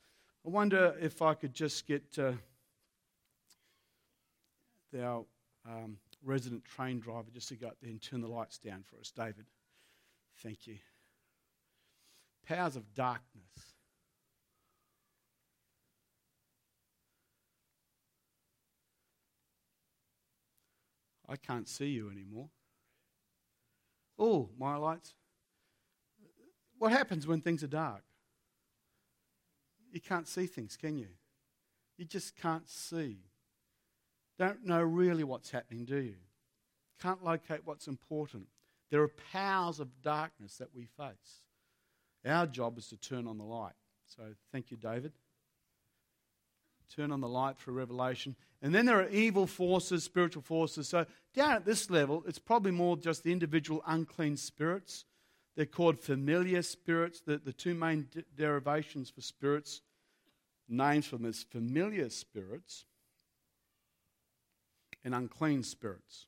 [0.45, 2.04] I wonder if I could just get.
[2.17, 2.34] Uh,
[4.97, 5.25] our
[5.67, 8.99] um, resident train driver just to go up there and turn the lights down for
[8.99, 9.12] us.
[9.12, 9.45] David,
[10.41, 10.78] thank you.
[12.47, 13.45] Powers of darkness.
[21.28, 22.49] I can't see you anymore.
[24.19, 25.15] Oh, my lights.
[26.77, 28.03] What happens when things are dark?
[29.91, 31.08] You can't see things, can you?
[31.97, 33.19] You just can't see
[34.39, 36.15] don't know really what's happening, do you?
[37.01, 38.47] Can't locate what's important.
[38.89, 41.43] There are powers of darkness that we face.
[42.25, 43.73] Our job is to turn on the light.
[44.08, 45.12] So thank you, David.
[46.95, 48.36] Turn on the light for revelation.
[48.62, 50.89] And then there are evil forces, spiritual forces.
[50.89, 55.06] So down at this level, it's probably more just the individual unclean spirits.
[55.56, 57.21] They're called familiar spirits.
[57.21, 59.82] The, the two main de- derivations for spirits,
[60.67, 62.86] names for them is familiar spirits
[65.04, 66.28] and unclean spirits.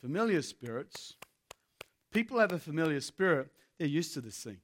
[0.00, 1.14] Familiar spirits,
[2.10, 4.58] people have a familiar spirit, they're used to this thing.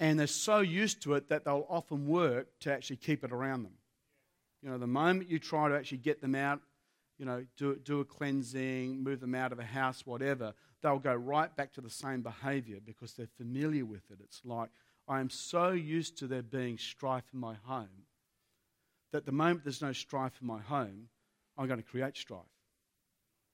[0.00, 3.64] And they're so used to it that they'll often work to actually keep it around
[3.64, 3.72] them.
[4.62, 6.60] You know, the moment you try to actually get them out,
[7.18, 11.14] you know, do, do a cleansing, move them out of a house, whatever, they'll go
[11.14, 14.18] right back to the same behavior because they're familiar with it.
[14.22, 14.70] It's like,
[15.08, 18.04] I am so used to there being strife in my home
[19.12, 21.08] that the moment there's no strife in my home,
[21.56, 22.42] I'm going to create strife.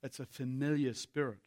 [0.02, 1.38] It's a familiar spirit.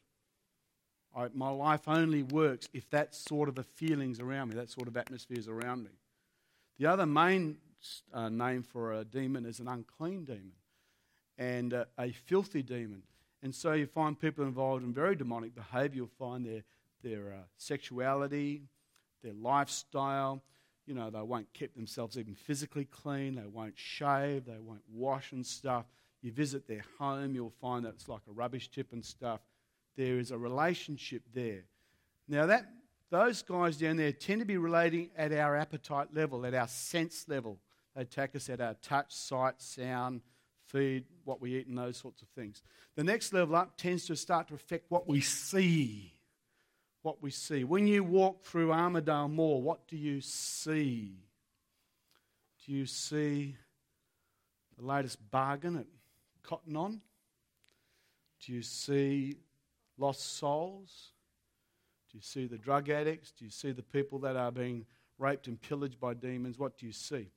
[1.17, 4.87] I, my life only works if that sort of a feeling's around me, that sort
[4.87, 5.89] of atmosphere is around me.
[6.77, 7.57] The other main
[8.13, 10.53] uh, name for a demon is an unclean demon
[11.37, 13.01] and uh, a filthy demon.
[13.41, 15.97] And so you find people involved in very demonic behavior.
[15.97, 16.63] You'll find their,
[17.03, 18.61] their uh, sexuality,
[19.23, 20.43] their lifestyle,
[20.85, 23.35] you know, they won't keep themselves even physically clean.
[23.35, 24.45] They won't shave.
[24.45, 25.85] They won't wash and stuff.
[26.21, 29.41] You visit their home, you'll find that it's like a rubbish tip and stuff.
[29.97, 31.65] There is a relationship there.
[32.27, 32.69] Now, that,
[33.09, 37.25] those guys down there tend to be relating at our appetite level, at our sense
[37.27, 37.57] level.
[37.95, 40.21] They attack us at our touch, sight, sound,
[40.67, 42.61] feed, what we eat, and those sorts of things.
[42.95, 46.13] The next level up tends to start to affect what we see
[47.07, 47.63] what we see.
[47.63, 51.15] When you walk through Armadale Mall, what do you see?
[52.65, 53.55] Do you see
[54.77, 55.85] the latest bargain at
[56.43, 56.99] Cotton On?
[58.41, 59.37] Do you see
[59.97, 61.11] lost souls?
[62.11, 63.31] Do you see the drug addicts?
[63.31, 64.85] Do you see the people that are being
[65.19, 66.57] raped and pillaged by demons?
[66.57, 67.27] What do you see?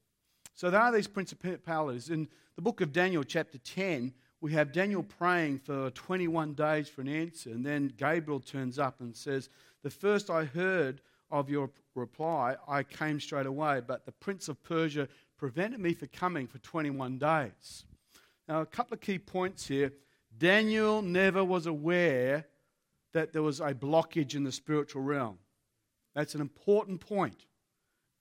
[0.55, 2.11] So there are these principalities.
[2.11, 7.01] In the book of Daniel, chapter 10, we have Daniel praying for 21 days for
[7.01, 9.49] an answer, and then Gabriel turns up and says,
[9.83, 14.62] The first I heard of your reply, I came straight away, but the prince of
[14.62, 17.85] Persia prevented me from coming for 21 days.
[18.49, 19.92] Now, a couple of key points here.
[20.40, 22.46] Daniel never was aware
[23.12, 25.38] that there was a blockage in the spiritual realm.
[26.14, 27.44] That's an important point.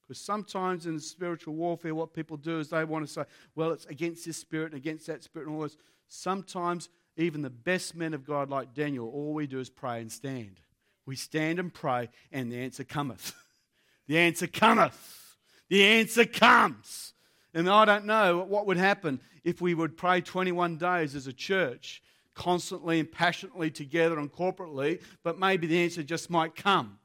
[0.02, 3.24] Because sometimes in spiritual warfare, what people do is they want to say,
[3.56, 5.78] well, it's against this spirit and against that spirit and all this.
[6.08, 10.12] Sometimes, even the best men of God, like Daniel, all we do is pray and
[10.12, 10.60] stand.
[11.06, 13.34] We stand and pray, and the answer cometh.
[14.08, 15.38] the answer cometh.
[15.70, 17.14] The answer comes.
[17.54, 21.34] And I don't know what would happen if we would pray 21 days as a
[21.34, 22.02] church,
[22.40, 26.98] constantly and passionately together and corporately, but maybe the answer just might come.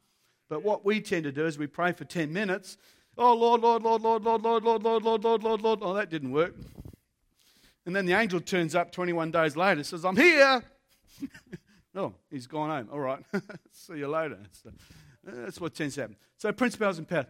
[0.49, 2.79] But what we tend to do is we pray for 10 minutes
[3.17, 5.79] Oh, Lord, Lord, Lord, Lord, Lord, Lord, Lord, Lord, Lord, Lord, Lord, Lord.
[5.83, 6.55] Oh, that didn't work.
[7.87, 10.63] And then the angel turns up 21 days later and says, I'm here.
[11.95, 12.89] oh, he's gone home.
[12.93, 13.25] All right.
[13.73, 14.39] See you later.
[14.51, 14.71] So,
[15.23, 16.17] that's what tends to happen.
[16.39, 17.27] So, principalities and powers.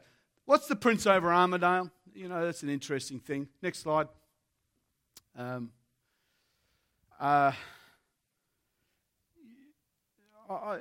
[0.46, 1.90] What's the prince over Armadale?
[2.14, 3.48] You know, that's an interesting thing.
[3.60, 4.08] Next slide.
[5.36, 5.70] Um,
[7.20, 7.52] uh,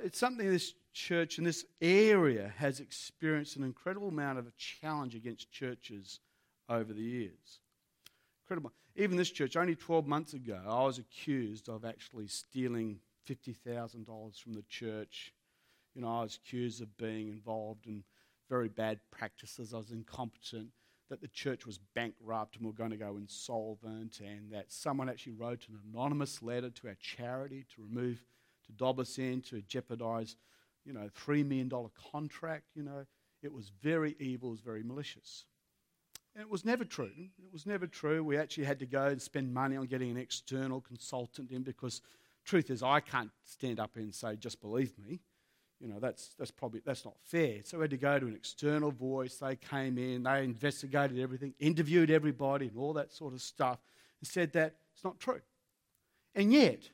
[0.02, 5.14] it's something this church in this area has experienced an incredible amount of a challenge
[5.14, 6.20] against churches
[6.68, 7.60] over the years.
[8.44, 8.72] Incredible.
[8.96, 14.52] Even this church, only 12 months ago, I was accused of actually stealing $50,000 from
[14.52, 15.32] the church.
[15.94, 18.04] You know, I was accused of being involved in
[18.48, 19.74] very bad practices.
[19.74, 20.68] I was incompetent,
[21.10, 25.08] that the church was bankrupt and we are going to go insolvent, and that someone
[25.08, 28.24] actually wrote an anonymous letter to our charity to remove,
[28.66, 30.36] to dob us in, to jeopardize,
[30.84, 31.70] you know, $3 million
[32.12, 32.64] contract.
[32.74, 33.06] You know,
[33.42, 35.44] it was very evil, it was very malicious.
[36.34, 37.12] And it was never true.
[37.38, 38.24] It was never true.
[38.24, 42.02] We actually had to go and spend money on getting an external consultant in because,
[42.44, 45.20] truth is, I can't stand up and say, just believe me
[45.84, 47.58] you know, that's, that's probably, that's not fair.
[47.64, 49.36] So we had to go to an external voice.
[49.36, 53.78] They came in, they investigated everything, interviewed everybody and all that sort of stuff,
[54.20, 55.40] and said that it's not true.
[56.34, 56.88] And yet,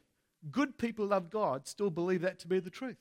[0.51, 2.99] good people love God still believe that to be the truth.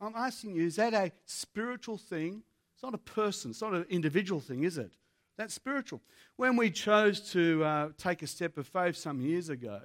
[0.00, 2.42] I'm asking you, is that a spiritual thing?
[2.74, 4.92] It's not a person, it's not an individual thing, is it?
[5.38, 6.02] That's spiritual.
[6.36, 9.80] When we chose to uh, take a step of faith some years ago,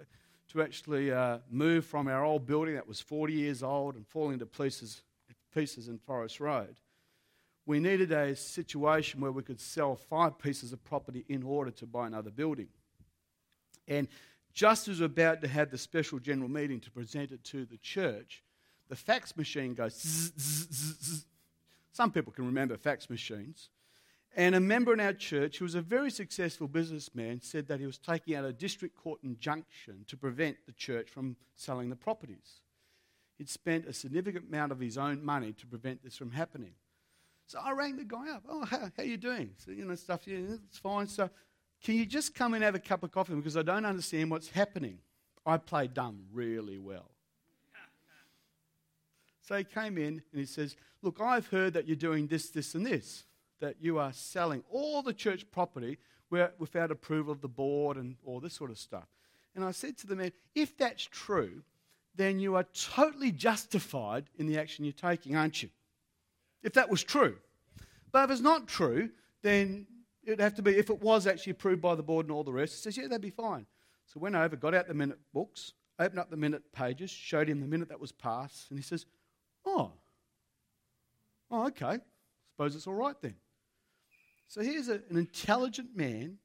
[0.52, 4.40] to actually uh, move from our old building that was 40 years old and falling
[4.40, 5.02] to pieces,
[5.54, 6.76] pieces in Forest Road.
[7.66, 11.86] We needed a situation where we could sell five pieces of property in order to
[11.86, 12.68] buy another building.
[13.88, 14.10] And
[14.54, 17.78] just as we're about to have the special general meeting to present it to the
[17.78, 18.44] church,
[18.90, 19.94] the fax machine goes.
[19.94, 21.26] Zzz, zzz, zzz.
[21.92, 23.70] Some people can remember fax machines.
[24.36, 27.86] And a member in our church, who was a very successful businessman, said that he
[27.86, 32.62] was taking out a district court injunction to prevent the church from selling the properties.
[33.38, 36.74] He'd spent a significant amount of his own money to prevent this from happening.
[37.48, 38.44] So I rang the guy up.
[38.48, 39.52] Oh, how, how you doing?
[39.58, 41.08] So, you know, stuff, yeah, it's fine.
[41.08, 41.30] So
[41.84, 43.34] can you just come and have a cup of coffee?
[43.34, 45.00] Because I don't understand what's happening.
[45.46, 47.10] I play dumb really well.
[49.44, 52.76] So he came in and he says, Look, I've heard that you're doing this, this,
[52.76, 53.26] and this
[53.60, 55.98] that you are selling all the church property
[56.30, 59.08] without approval of the board and all this sort of stuff.
[59.56, 61.62] And I said to the man, if that's true,
[62.16, 65.70] then you are totally justified in the action you're taking, aren't you?
[66.64, 67.38] If that was true.
[68.12, 69.10] But if it's not true,
[69.42, 69.88] then
[70.24, 72.52] it'd have to be, if it was actually approved by the board and all the
[72.52, 73.66] rest, he says, yeah, that'd be fine.
[74.06, 77.60] So went over, got out the minute books, opened up the minute pages, showed him
[77.60, 79.06] the minute that was passed, and he says,
[79.66, 79.92] oh,
[81.50, 82.00] oh, okay.
[82.54, 83.36] Suppose it's all right then.
[84.48, 86.38] So here's a, an intelligent man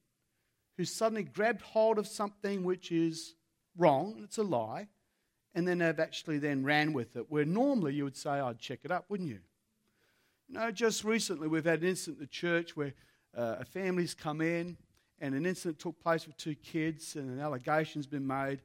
[0.77, 3.35] who suddenly grabbed hold of something which is
[3.77, 4.87] wrong, and it's a lie,
[5.53, 8.79] and then have actually then ran with it, where normally you would say, I'd check
[8.83, 9.39] it up, wouldn't you?
[10.47, 12.93] You know, just recently we've had an incident in the church where
[13.37, 14.77] uh, a family's come in,
[15.19, 18.61] and an incident took place with two kids, and an allegation's been made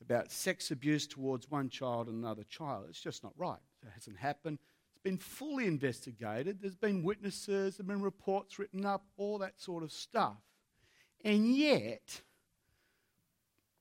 [0.00, 2.86] about sex abuse towards one child and another child.
[2.88, 3.58] It's just not right.
[3.82, 4.58] It hasn't happened
[4.92, 6.58] It's been fully investigated.
[6.60, 10.36] There's been witnesses, there have been reports written up, all that sort of stuff.
[11.24, 12.20] And yet,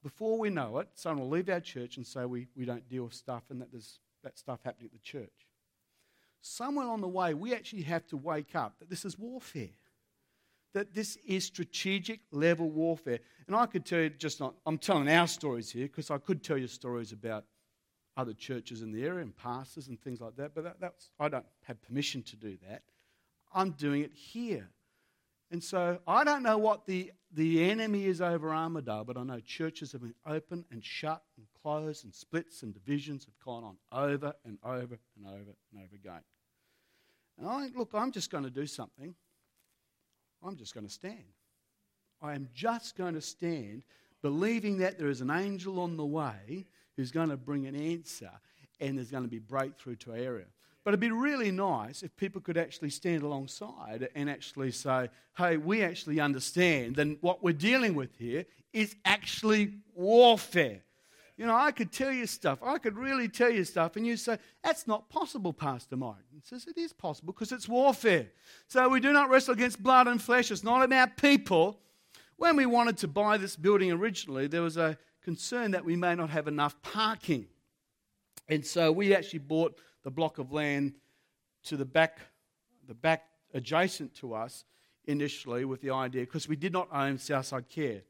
[0.01, 3.05] before we know it, someone will leave our church and say we, we don't deal
[3.05, 5.47] with stuff and that there's that stuff happening at the church.
[6.41, 9.69] Somewhere on the way, we actually have to wake up that this is warfare.
[10.76, 13.19] That this is strategic level warfare.
[13.47, 16.43] And I could tell you just not, I'm telling our stories here because I could
[16.43, 17.45] tell you stories about
[18.17, 21.30] other churches in the area and pastors and things like that, but that, that's, I
[21.30, 22.84] don't have permission to do that.
[23.53, 24.67] I'm doing it here.
[25.49, 29.39] And so I don't know what the, the enemy is over Armadale, but I know
[29.39, 33.78] churches have been open and shut and closed, and splits and divisions have gone on
[33.91, 36.21] over and over and over and over again.
[37.38, 39.15] And I think, look, I'm just going to do something.
[40.45, 41.23] I'm just going to stand.
[42.21, 43.83] I am just going to stand,
[44.21, 46.65] believing that there is an angel on the way
[46.95, 48.31] who's going to bring an answer
[48.79, 50.45] and there's going to be breakthrough to our area.
[50.83, 55.57] But it'd be really nice if people could actually stand alongside and actually say, hey,
[55.57, 60.81] we actually understand that what we're dealing with here is actually warfare.
[61.38, 62.59] You know, I could tell you stuff.
[62.63, 63.97] I could really tell you stuff.
[63.97, 66.15] And you say, that's not possible, Pastor Mike.
[66.33, 68.27] He says, it is possible because it's warfare.
[68.67, 70.49] So we do not wrestle against blood and flesh.
[70.49, 71.79] It's not about people.
[72.38, 76.15] When we wanted to buy this building originally, there was a concern that we may
[76.15, 77.47] not have enough parking.
[78.47, 80.93] And so we actually bought the block of land
[81.63, 82.19] to the back,
[82.88, 83.23] the back
[83.53, 84.63] adjacent to us
[85.05, 88.03] initially with the idea, because we did not own Southside Care.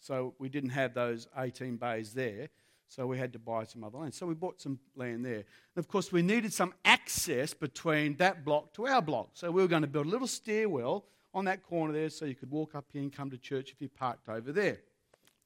[0.00, 2.48] So we didn't have those 18 bays there.
[2.94, 4.12] So we had to buy some other land.
[4.12, 5.36] So we bought some land there.
[5.36, 9.30] And of course, we needed some access between that block to our block.
[9.32, 12.34] So we were going to build a little stairwell on that corner there so you
[12.34, 14.78] could walk up here and come to church if you parked over there.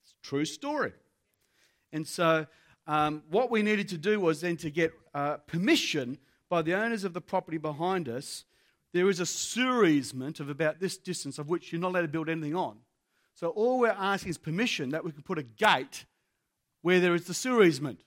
[0.02, 0.92] It's a true story.
[1.92, 2.48] And so
[2.88, 6.18] um, what we needed to do was then to get uh, permission
[6.48, 8.44] by the owners of the property behind us.
[8.92, 12.08] There is a sewer easement of about this distance of which you're not allowed to
[12.08, 12.78] build anything on.
[13.34, 16.06] So all we're asking is permission that we can put a gate
[16.86, 17.98] where there is the sewer easement.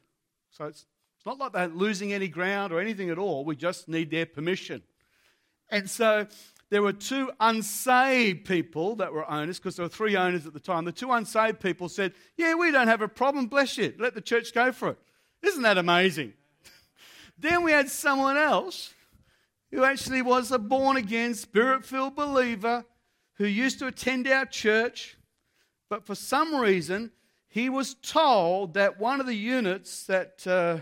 [0.51, 0.85] So it's,
[1.17, 3.43] it's not like they're losing any ground or anything at all.
[3.43, 4.83] We just need their permission.
[5.69, 6.27] And so
[6.69, 10.61] there were two unsaved people that were owners, because there were three owners at the
[10.61, 10.85] time.
[10.85, 13.93] The two unsaved people said, Yeah, we don't have a problem, bless you.
[13.99, 14.97] Let the church go for it.
[15.41, 16.31] Isn't that amazing?
[17.37, 18.93] then we had someone else
[19.71, 22.85] who actually was a born again, spirit filled believer
[23.33, 25.17] who used to attend our church,
[25.89, 27.11] but for some reason
[27.49, 30.79] he was told that one of the units that uh,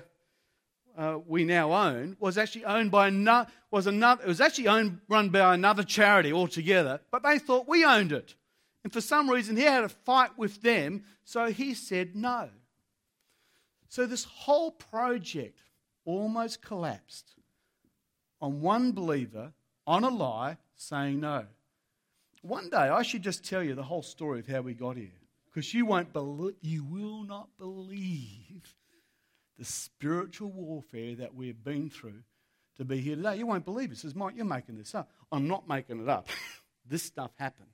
[0.97, 4.99] uh, we now own was actually owned by another, was another, it was actually owned,
[5.07, 8.35] run by another charity altogether, but they thought we owned it.
[8.83, 12.49] And for some reason, he had a fight with them, so he said no.
[13.87, 15.59] So this whole project
[16.03, 17.35] almost collapsed
[18.41, 19.53] on one believer
[19.85, 21.45] on a lie saying no.
[22.41, 25.16] One day, I should just tell you the whole story of how we got here
[25.57, 28.75] because you won't believe, you will not believe
[29.57, 32.21] the spiritual warfare that we've been through
[32.75, 33.37] to be here today.
[33.37, 33.97] You won't believe it.
[33.97, 35.09] Says Mike, you're making this up.
[35.31, 36.27] I'm not making it up.
[36.87, 37.69] this stuff happened.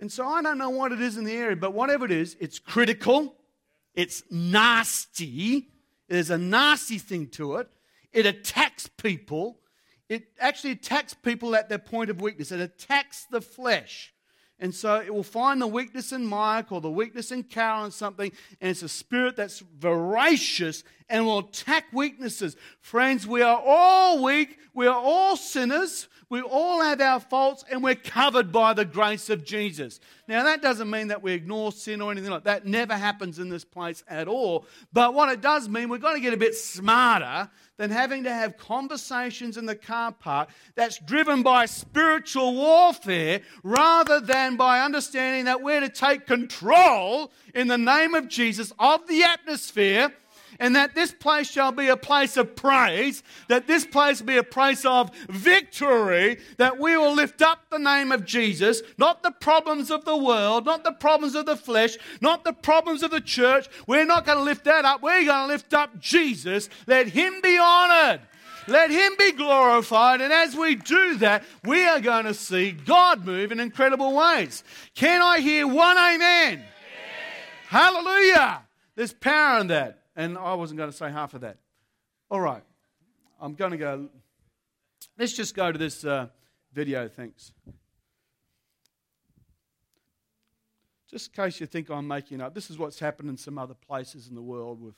[0.00, 2.38] And so I don't know what it is in the area, but whatever it is,
[2.40, 3.36] it's critical,
[3.92, 5.68] it's nasty,
[6.08, 7.68] there's a nasty thing to it.
[8.14, 9.58] It attacks people.
[10.08, 12.50] It actually attacks people at their point of weakness.
[12.50, 14.13] It attacks the flesh.
[14.60, 17.92] And so it will find the weakness in Mike or the weakness in Carol and
[17.92, 18.30] something,
[18.60, 22.56] and it's a spirit that's voracious and will attack weaknesses.
[22.80, 24.58] Friends, we are all weak.
[24.72, 26.08] We are all sinners.
[26.28, 30.00] We all have our faults, and we're covered by the grace of Jesus.
[30.26, 32.66] Now, that doesn't mean that we ignore sin or anything like that.
[32.66, 34.66] Never happens in this place at all.
[34.92, 38.32] But what it does mean, we've got to get a bit smarter than having to
[38.32, 45.46] have conversations in the car park that's driven by spiritual warfare rather than by understanding
[45.46, 50.12] that we're to take control in the name of Jesus of the atmosphere
[50.60, 54.42] and that this place shall be a place of praise, that this place be a
[54.42, 59.90] place of victory, that we will lift up the name of Jesus, not the problems
[59.90, 63.68] of the world, not the problems of the flesh, not the problems of the church.
[63.86, 65.02] We're not going to lift that up.
[65.02, 66.68] We're going to lift up Jesus.
[66.86, 68.20] Let him be honored.
[68.66, 70.20] Let him be glorified.
[70.20, 74.64] And as we do that, we are going to see God move in incredible ways.
[74.94, 76.62] Can I hear one amen?
[77.68, 78.62] Hallelujah.
[78.94, 80.03] There's power in that.
[80.16, 81.58] And I wasn't going to say half of that.
[82.30, 82.62] All right.
[83.40, 84.08] I'm going to go.
[85.18, 86.28] Let's just go to this uh,
[86.72, 87.52] video, thanks.
[91.10, 93.74] Just in case you think I'm making up, this is what's happened in some other
[93.74, 94.94] places in the world with.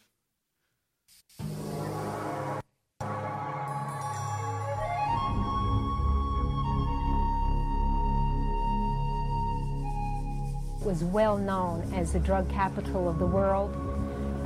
[10.87, 13.86] was well known as the drug capital of the world.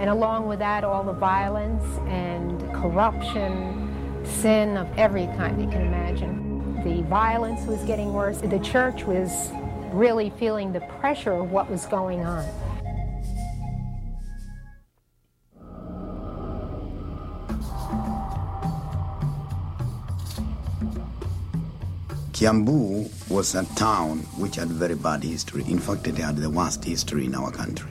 [0.01, 5.83] And along with that, all the violence and corruption, sin of every kind you can
[5.83, 6.83] imagine.
[6.83, 8.39] The violence was getting worse.
[8.39, 9.51] The church was
[9.93, 12.47] really feeling the pressure of what was going on.
[22.33, 25.63] Kiambu was a town which had very bad history.
[25.69, 27.91] In fact, it had the worst history in our country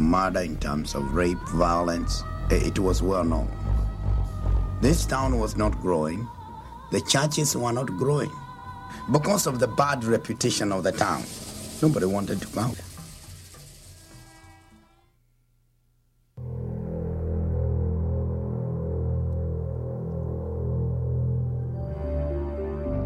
[0.00, 3.48] murder, in terms of rape, violence, eh, it was well known.
[4.80, 6.28] This town was not growing.
[6.90, 8.30] The churches were not growing
[9.12, 11.22] because of the bad reputation of the town.
[11.82, 12.74] Nobody wanted to come.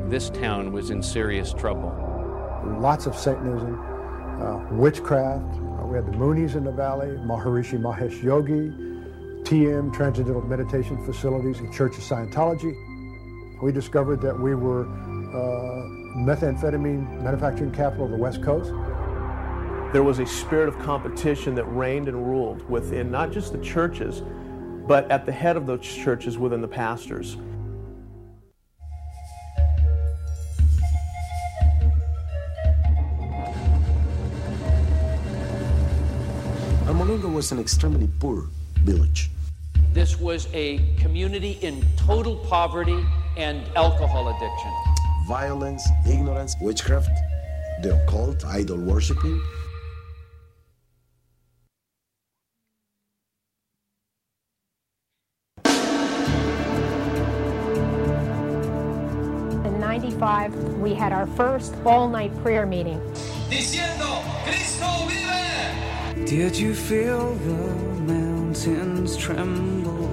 [0.08, 1.92] This town was in serious trouble.
[2.80, 3.78] Lots of Satanism,
[4.40, 8.70] uh, witchcraft, we had the Moonies in the valley, Maharishi Mahesh Yogi,
[9.44, 12.76] TM, Transcendental Meditation Facilities, and Church of Scientology.
[13.62, 18.70] We discovered that we were uh, methamphetamine manufacturing capital of the West Coast.
[19.94, 24.22] There was a spirit of competition that reigned and ruled within not just the churches,
[24.86, 27.38] but at the head of those churches within the pastors.
[37.18, 38.46] Almolonga was an extremely poor
[38.84, 39.30] village.
[39.92, 43.04] This was a community in total poverty
[43.36, 44.72] and alcohol addiction.
[45.26, 47.10] Violence, ignorance, witchcraft,
[47.82, 49.40] the occult, idol worshiping.
[59.64, 63.00] In 95, we had our first all-night prayer meeting.
[63.50, 65.47] Diciendo, Cristo vive.
[66.28, 67.54] Did you feel the
[68.02, 70.08] mountains tremble?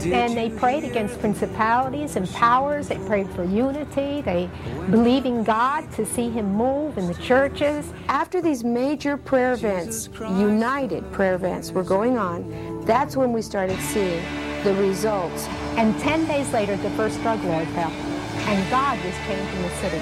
[0.00, 2.88] Did And they prayed against principalities and powers.
[2.88, 4.22] They prayed for unity.
[4.22, 4.50] They
[4.90, 7.92] believe in God to see Him move in the churches.
[8.08, 13.78] After these major prayer events, united prayer events, were going on, that's when we started
[13.82, 14.24] seeing
[14.64, 15.46] the results.
[15.76, 17.92] And 10 days later, the first drug lord fell.
[17.92, 20.00] And God was changing the city.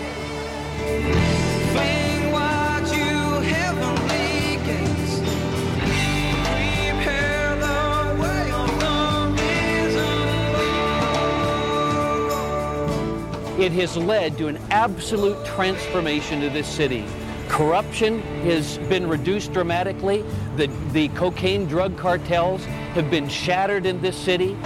[13.68, 17.04] It has led to an absolute transformation of this city.
[17.48, 20.24] Corruption has been reduced dramatically.
[20.56, 24.56] The, the cocaine drug cartels have been shattered in this city.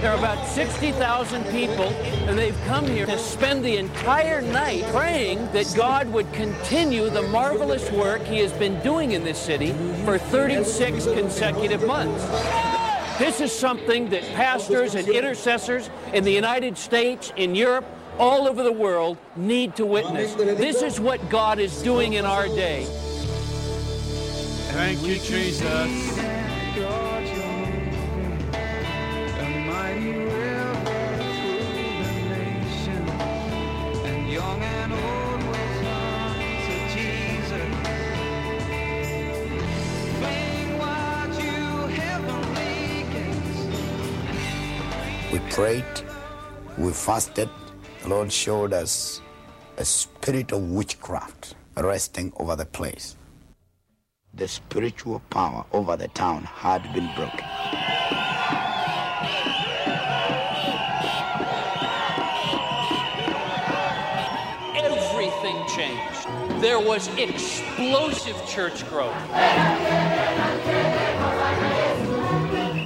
[0.00, 1.90] There are about 60,000 people,
[2.26, 7.24] and they've come here to spend the entire night praying that God would continue the
[7.24, 9.74] marvelous work He has been doing in this city
[10.06, 12.24] for 36 consecutive months.
[13.18, 17.84] This is something that pastors and intercessors in the United States, in Europe,
[18.18, 20.34] all over the world need to witness.
[20.34, 22.84] This is what God is doing in our day.
[24.70, 26.17] Thank you, Jesus.
[45.58, 46.02] Prayed,
[46.76, 47.48] we fasted.
[48.02, 49.20] The Lord showed us
[49.76, 53.16] a spirit of witchcraft resting over the place.
[54.34, 57.44] The spiritual power over the town had been broken.
[64.76, 66.62] Everything changed.
[66.62, 69.20] There was explosive church growth.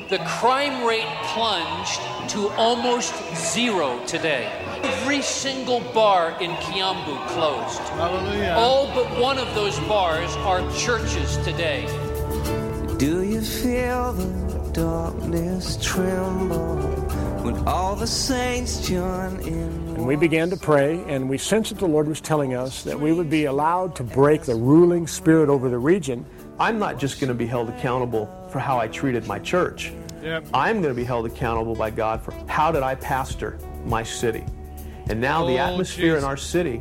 [0.08, 4.50] The crime rate plunged to almost zero today.
[4.82, 7.80] Every single bar in Kiambu closed.
[7.80, 8.54] Hallelujah.
[8.56, 11.86] All but one of those bars are churches today.
[12.98, 16.76] Do you feel the darkness tremble
[17.42, 19.82] when all the saints join in?
[19.96, 22.98] And we began to pray, and we sensed that the Lord was telling us that
[22.98, 26.24] we would be allowed to break the ruling spirit over the region.
[26.58, 29.92] I'm not just going to be held accountable for how I treated my church.
[30.22, 30.46] Yep.
[30.54, 34.44] I'm going to be held accountable by God for how did I pastor my city.
[35.08, 36.80] And now the Oh, atmosphere in our city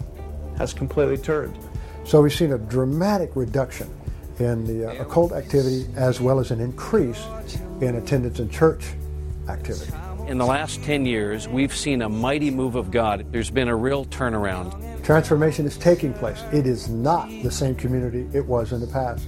[0.58, 1.58] has completely turned.
[2.04, 3.90] So we've seen a dramatic reduction
[4.40, 7.24] in the uh, occult activity as well as an increase
[7.82, 8.86] in attendance in church
[9.50, 9.92] activity.
[10.28, 13.26] In the last 10 years, we've seen a mighty move of God.
[13.32, 15.04] There's been a real turnaround.
[15.04, 16.42] Transformation is taking place.
[16.54, 19.28] It is not the same community it was in the past.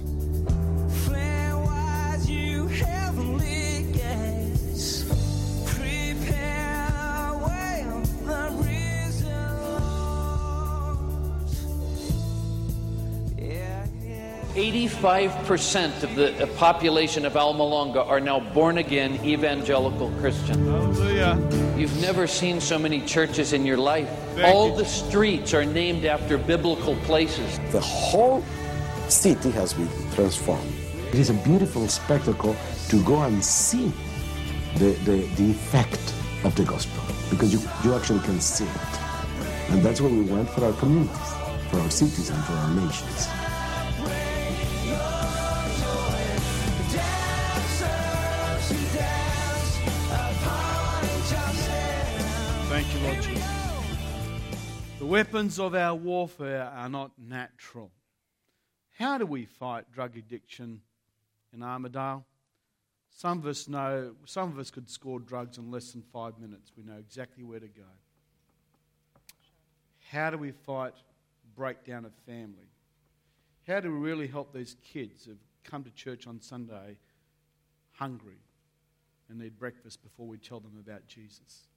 [14.54, 20.64] 85% of the uh, population of Almolonga are now born again evangelical Christian.
[20.64, 21.74] Hallelujah.
[21.76, 24.08] You've never seen so many churches in your life.
[24.36, 24.76] Thank All you.
[24.76, 27.58] the streets are named after biblical places.
[27.72, 28.44] The whole
[29.08, 30.72] city has been transformed.
[31.08, 32.54] It is a beautiful spectacle
[32.90, 33.92] to go and see
[34.76, 39.70] the, the, the effect of the gospel because you, you actually can see it.
[39.70, 41.32] And that's what we want for our communities,
[41.70, 43.43] for our cities, and for our nations.
[53.04, 53.50] Lord Jesus.
[54.98, 57.90] The weapons of our warfare are not natural.
[58.98, 60.80] How do we fight drug addiction
[61.52, 62.24] in Armadale?
[63.10, 66.72] Some of us know, some of us could score drugs in less than five minutes.
[66.78, 67.82] We know exactly where to go.
[70.10, 70.94] How do we fight
[71.54, 72.70] breakdown of family?
[73.66, 76.96] How do we really help these kids who've come to church on Sunday
[77.92, 78.40] hungry
[79.28, 81.68] and need breakfast before we tell them about Jesus?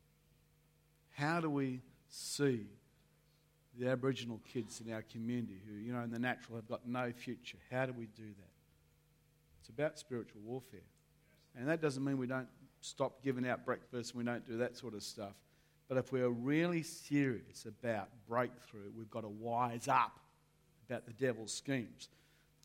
[1.17, 2.67] How do we see
[3.79, 7.11] the Aboriginal kids in our community who, you know, in the natural have got no
[7.11, 7.57] future.
[7.71, 8.49] How do we do that?
[9.59, 10.79] It's about spiritual warfare.
[11.55, 12.47] And that doesn't mean we don't
[12.81, 15.33] stop giving out breakfast, and we don't do that sort of stuff.
[15.87, 20.19] But if we're really serious about breakthrough, we've got to wise up
[20.87, 22.09] about the devil's schemes.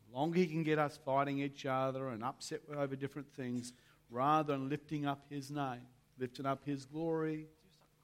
[0.07, 3.73] The longer he can get us fighting each other and upset over different things,
[4.09, 5.81] rather than lifting up his name,
[6.19, 7.47] lifting up his glory,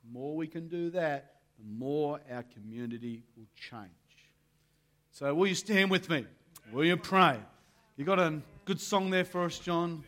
[0.04, 3.89] the more we can do that, the more our community will change.
[5.12, 6.26] So, will you stand with me?
[6.72, 7.38] Will you pray?
[7.97, 10.04] You got a good song there for us, John?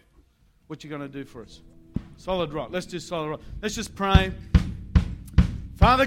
[0.67, 1.61] What you going to do for us?
[2.15, 2.69] Solid rock.
[2.71, 3.41] Let's do solid rock.
[3.61, 4.31] Let's just pray.
[5.75, 5.97] Father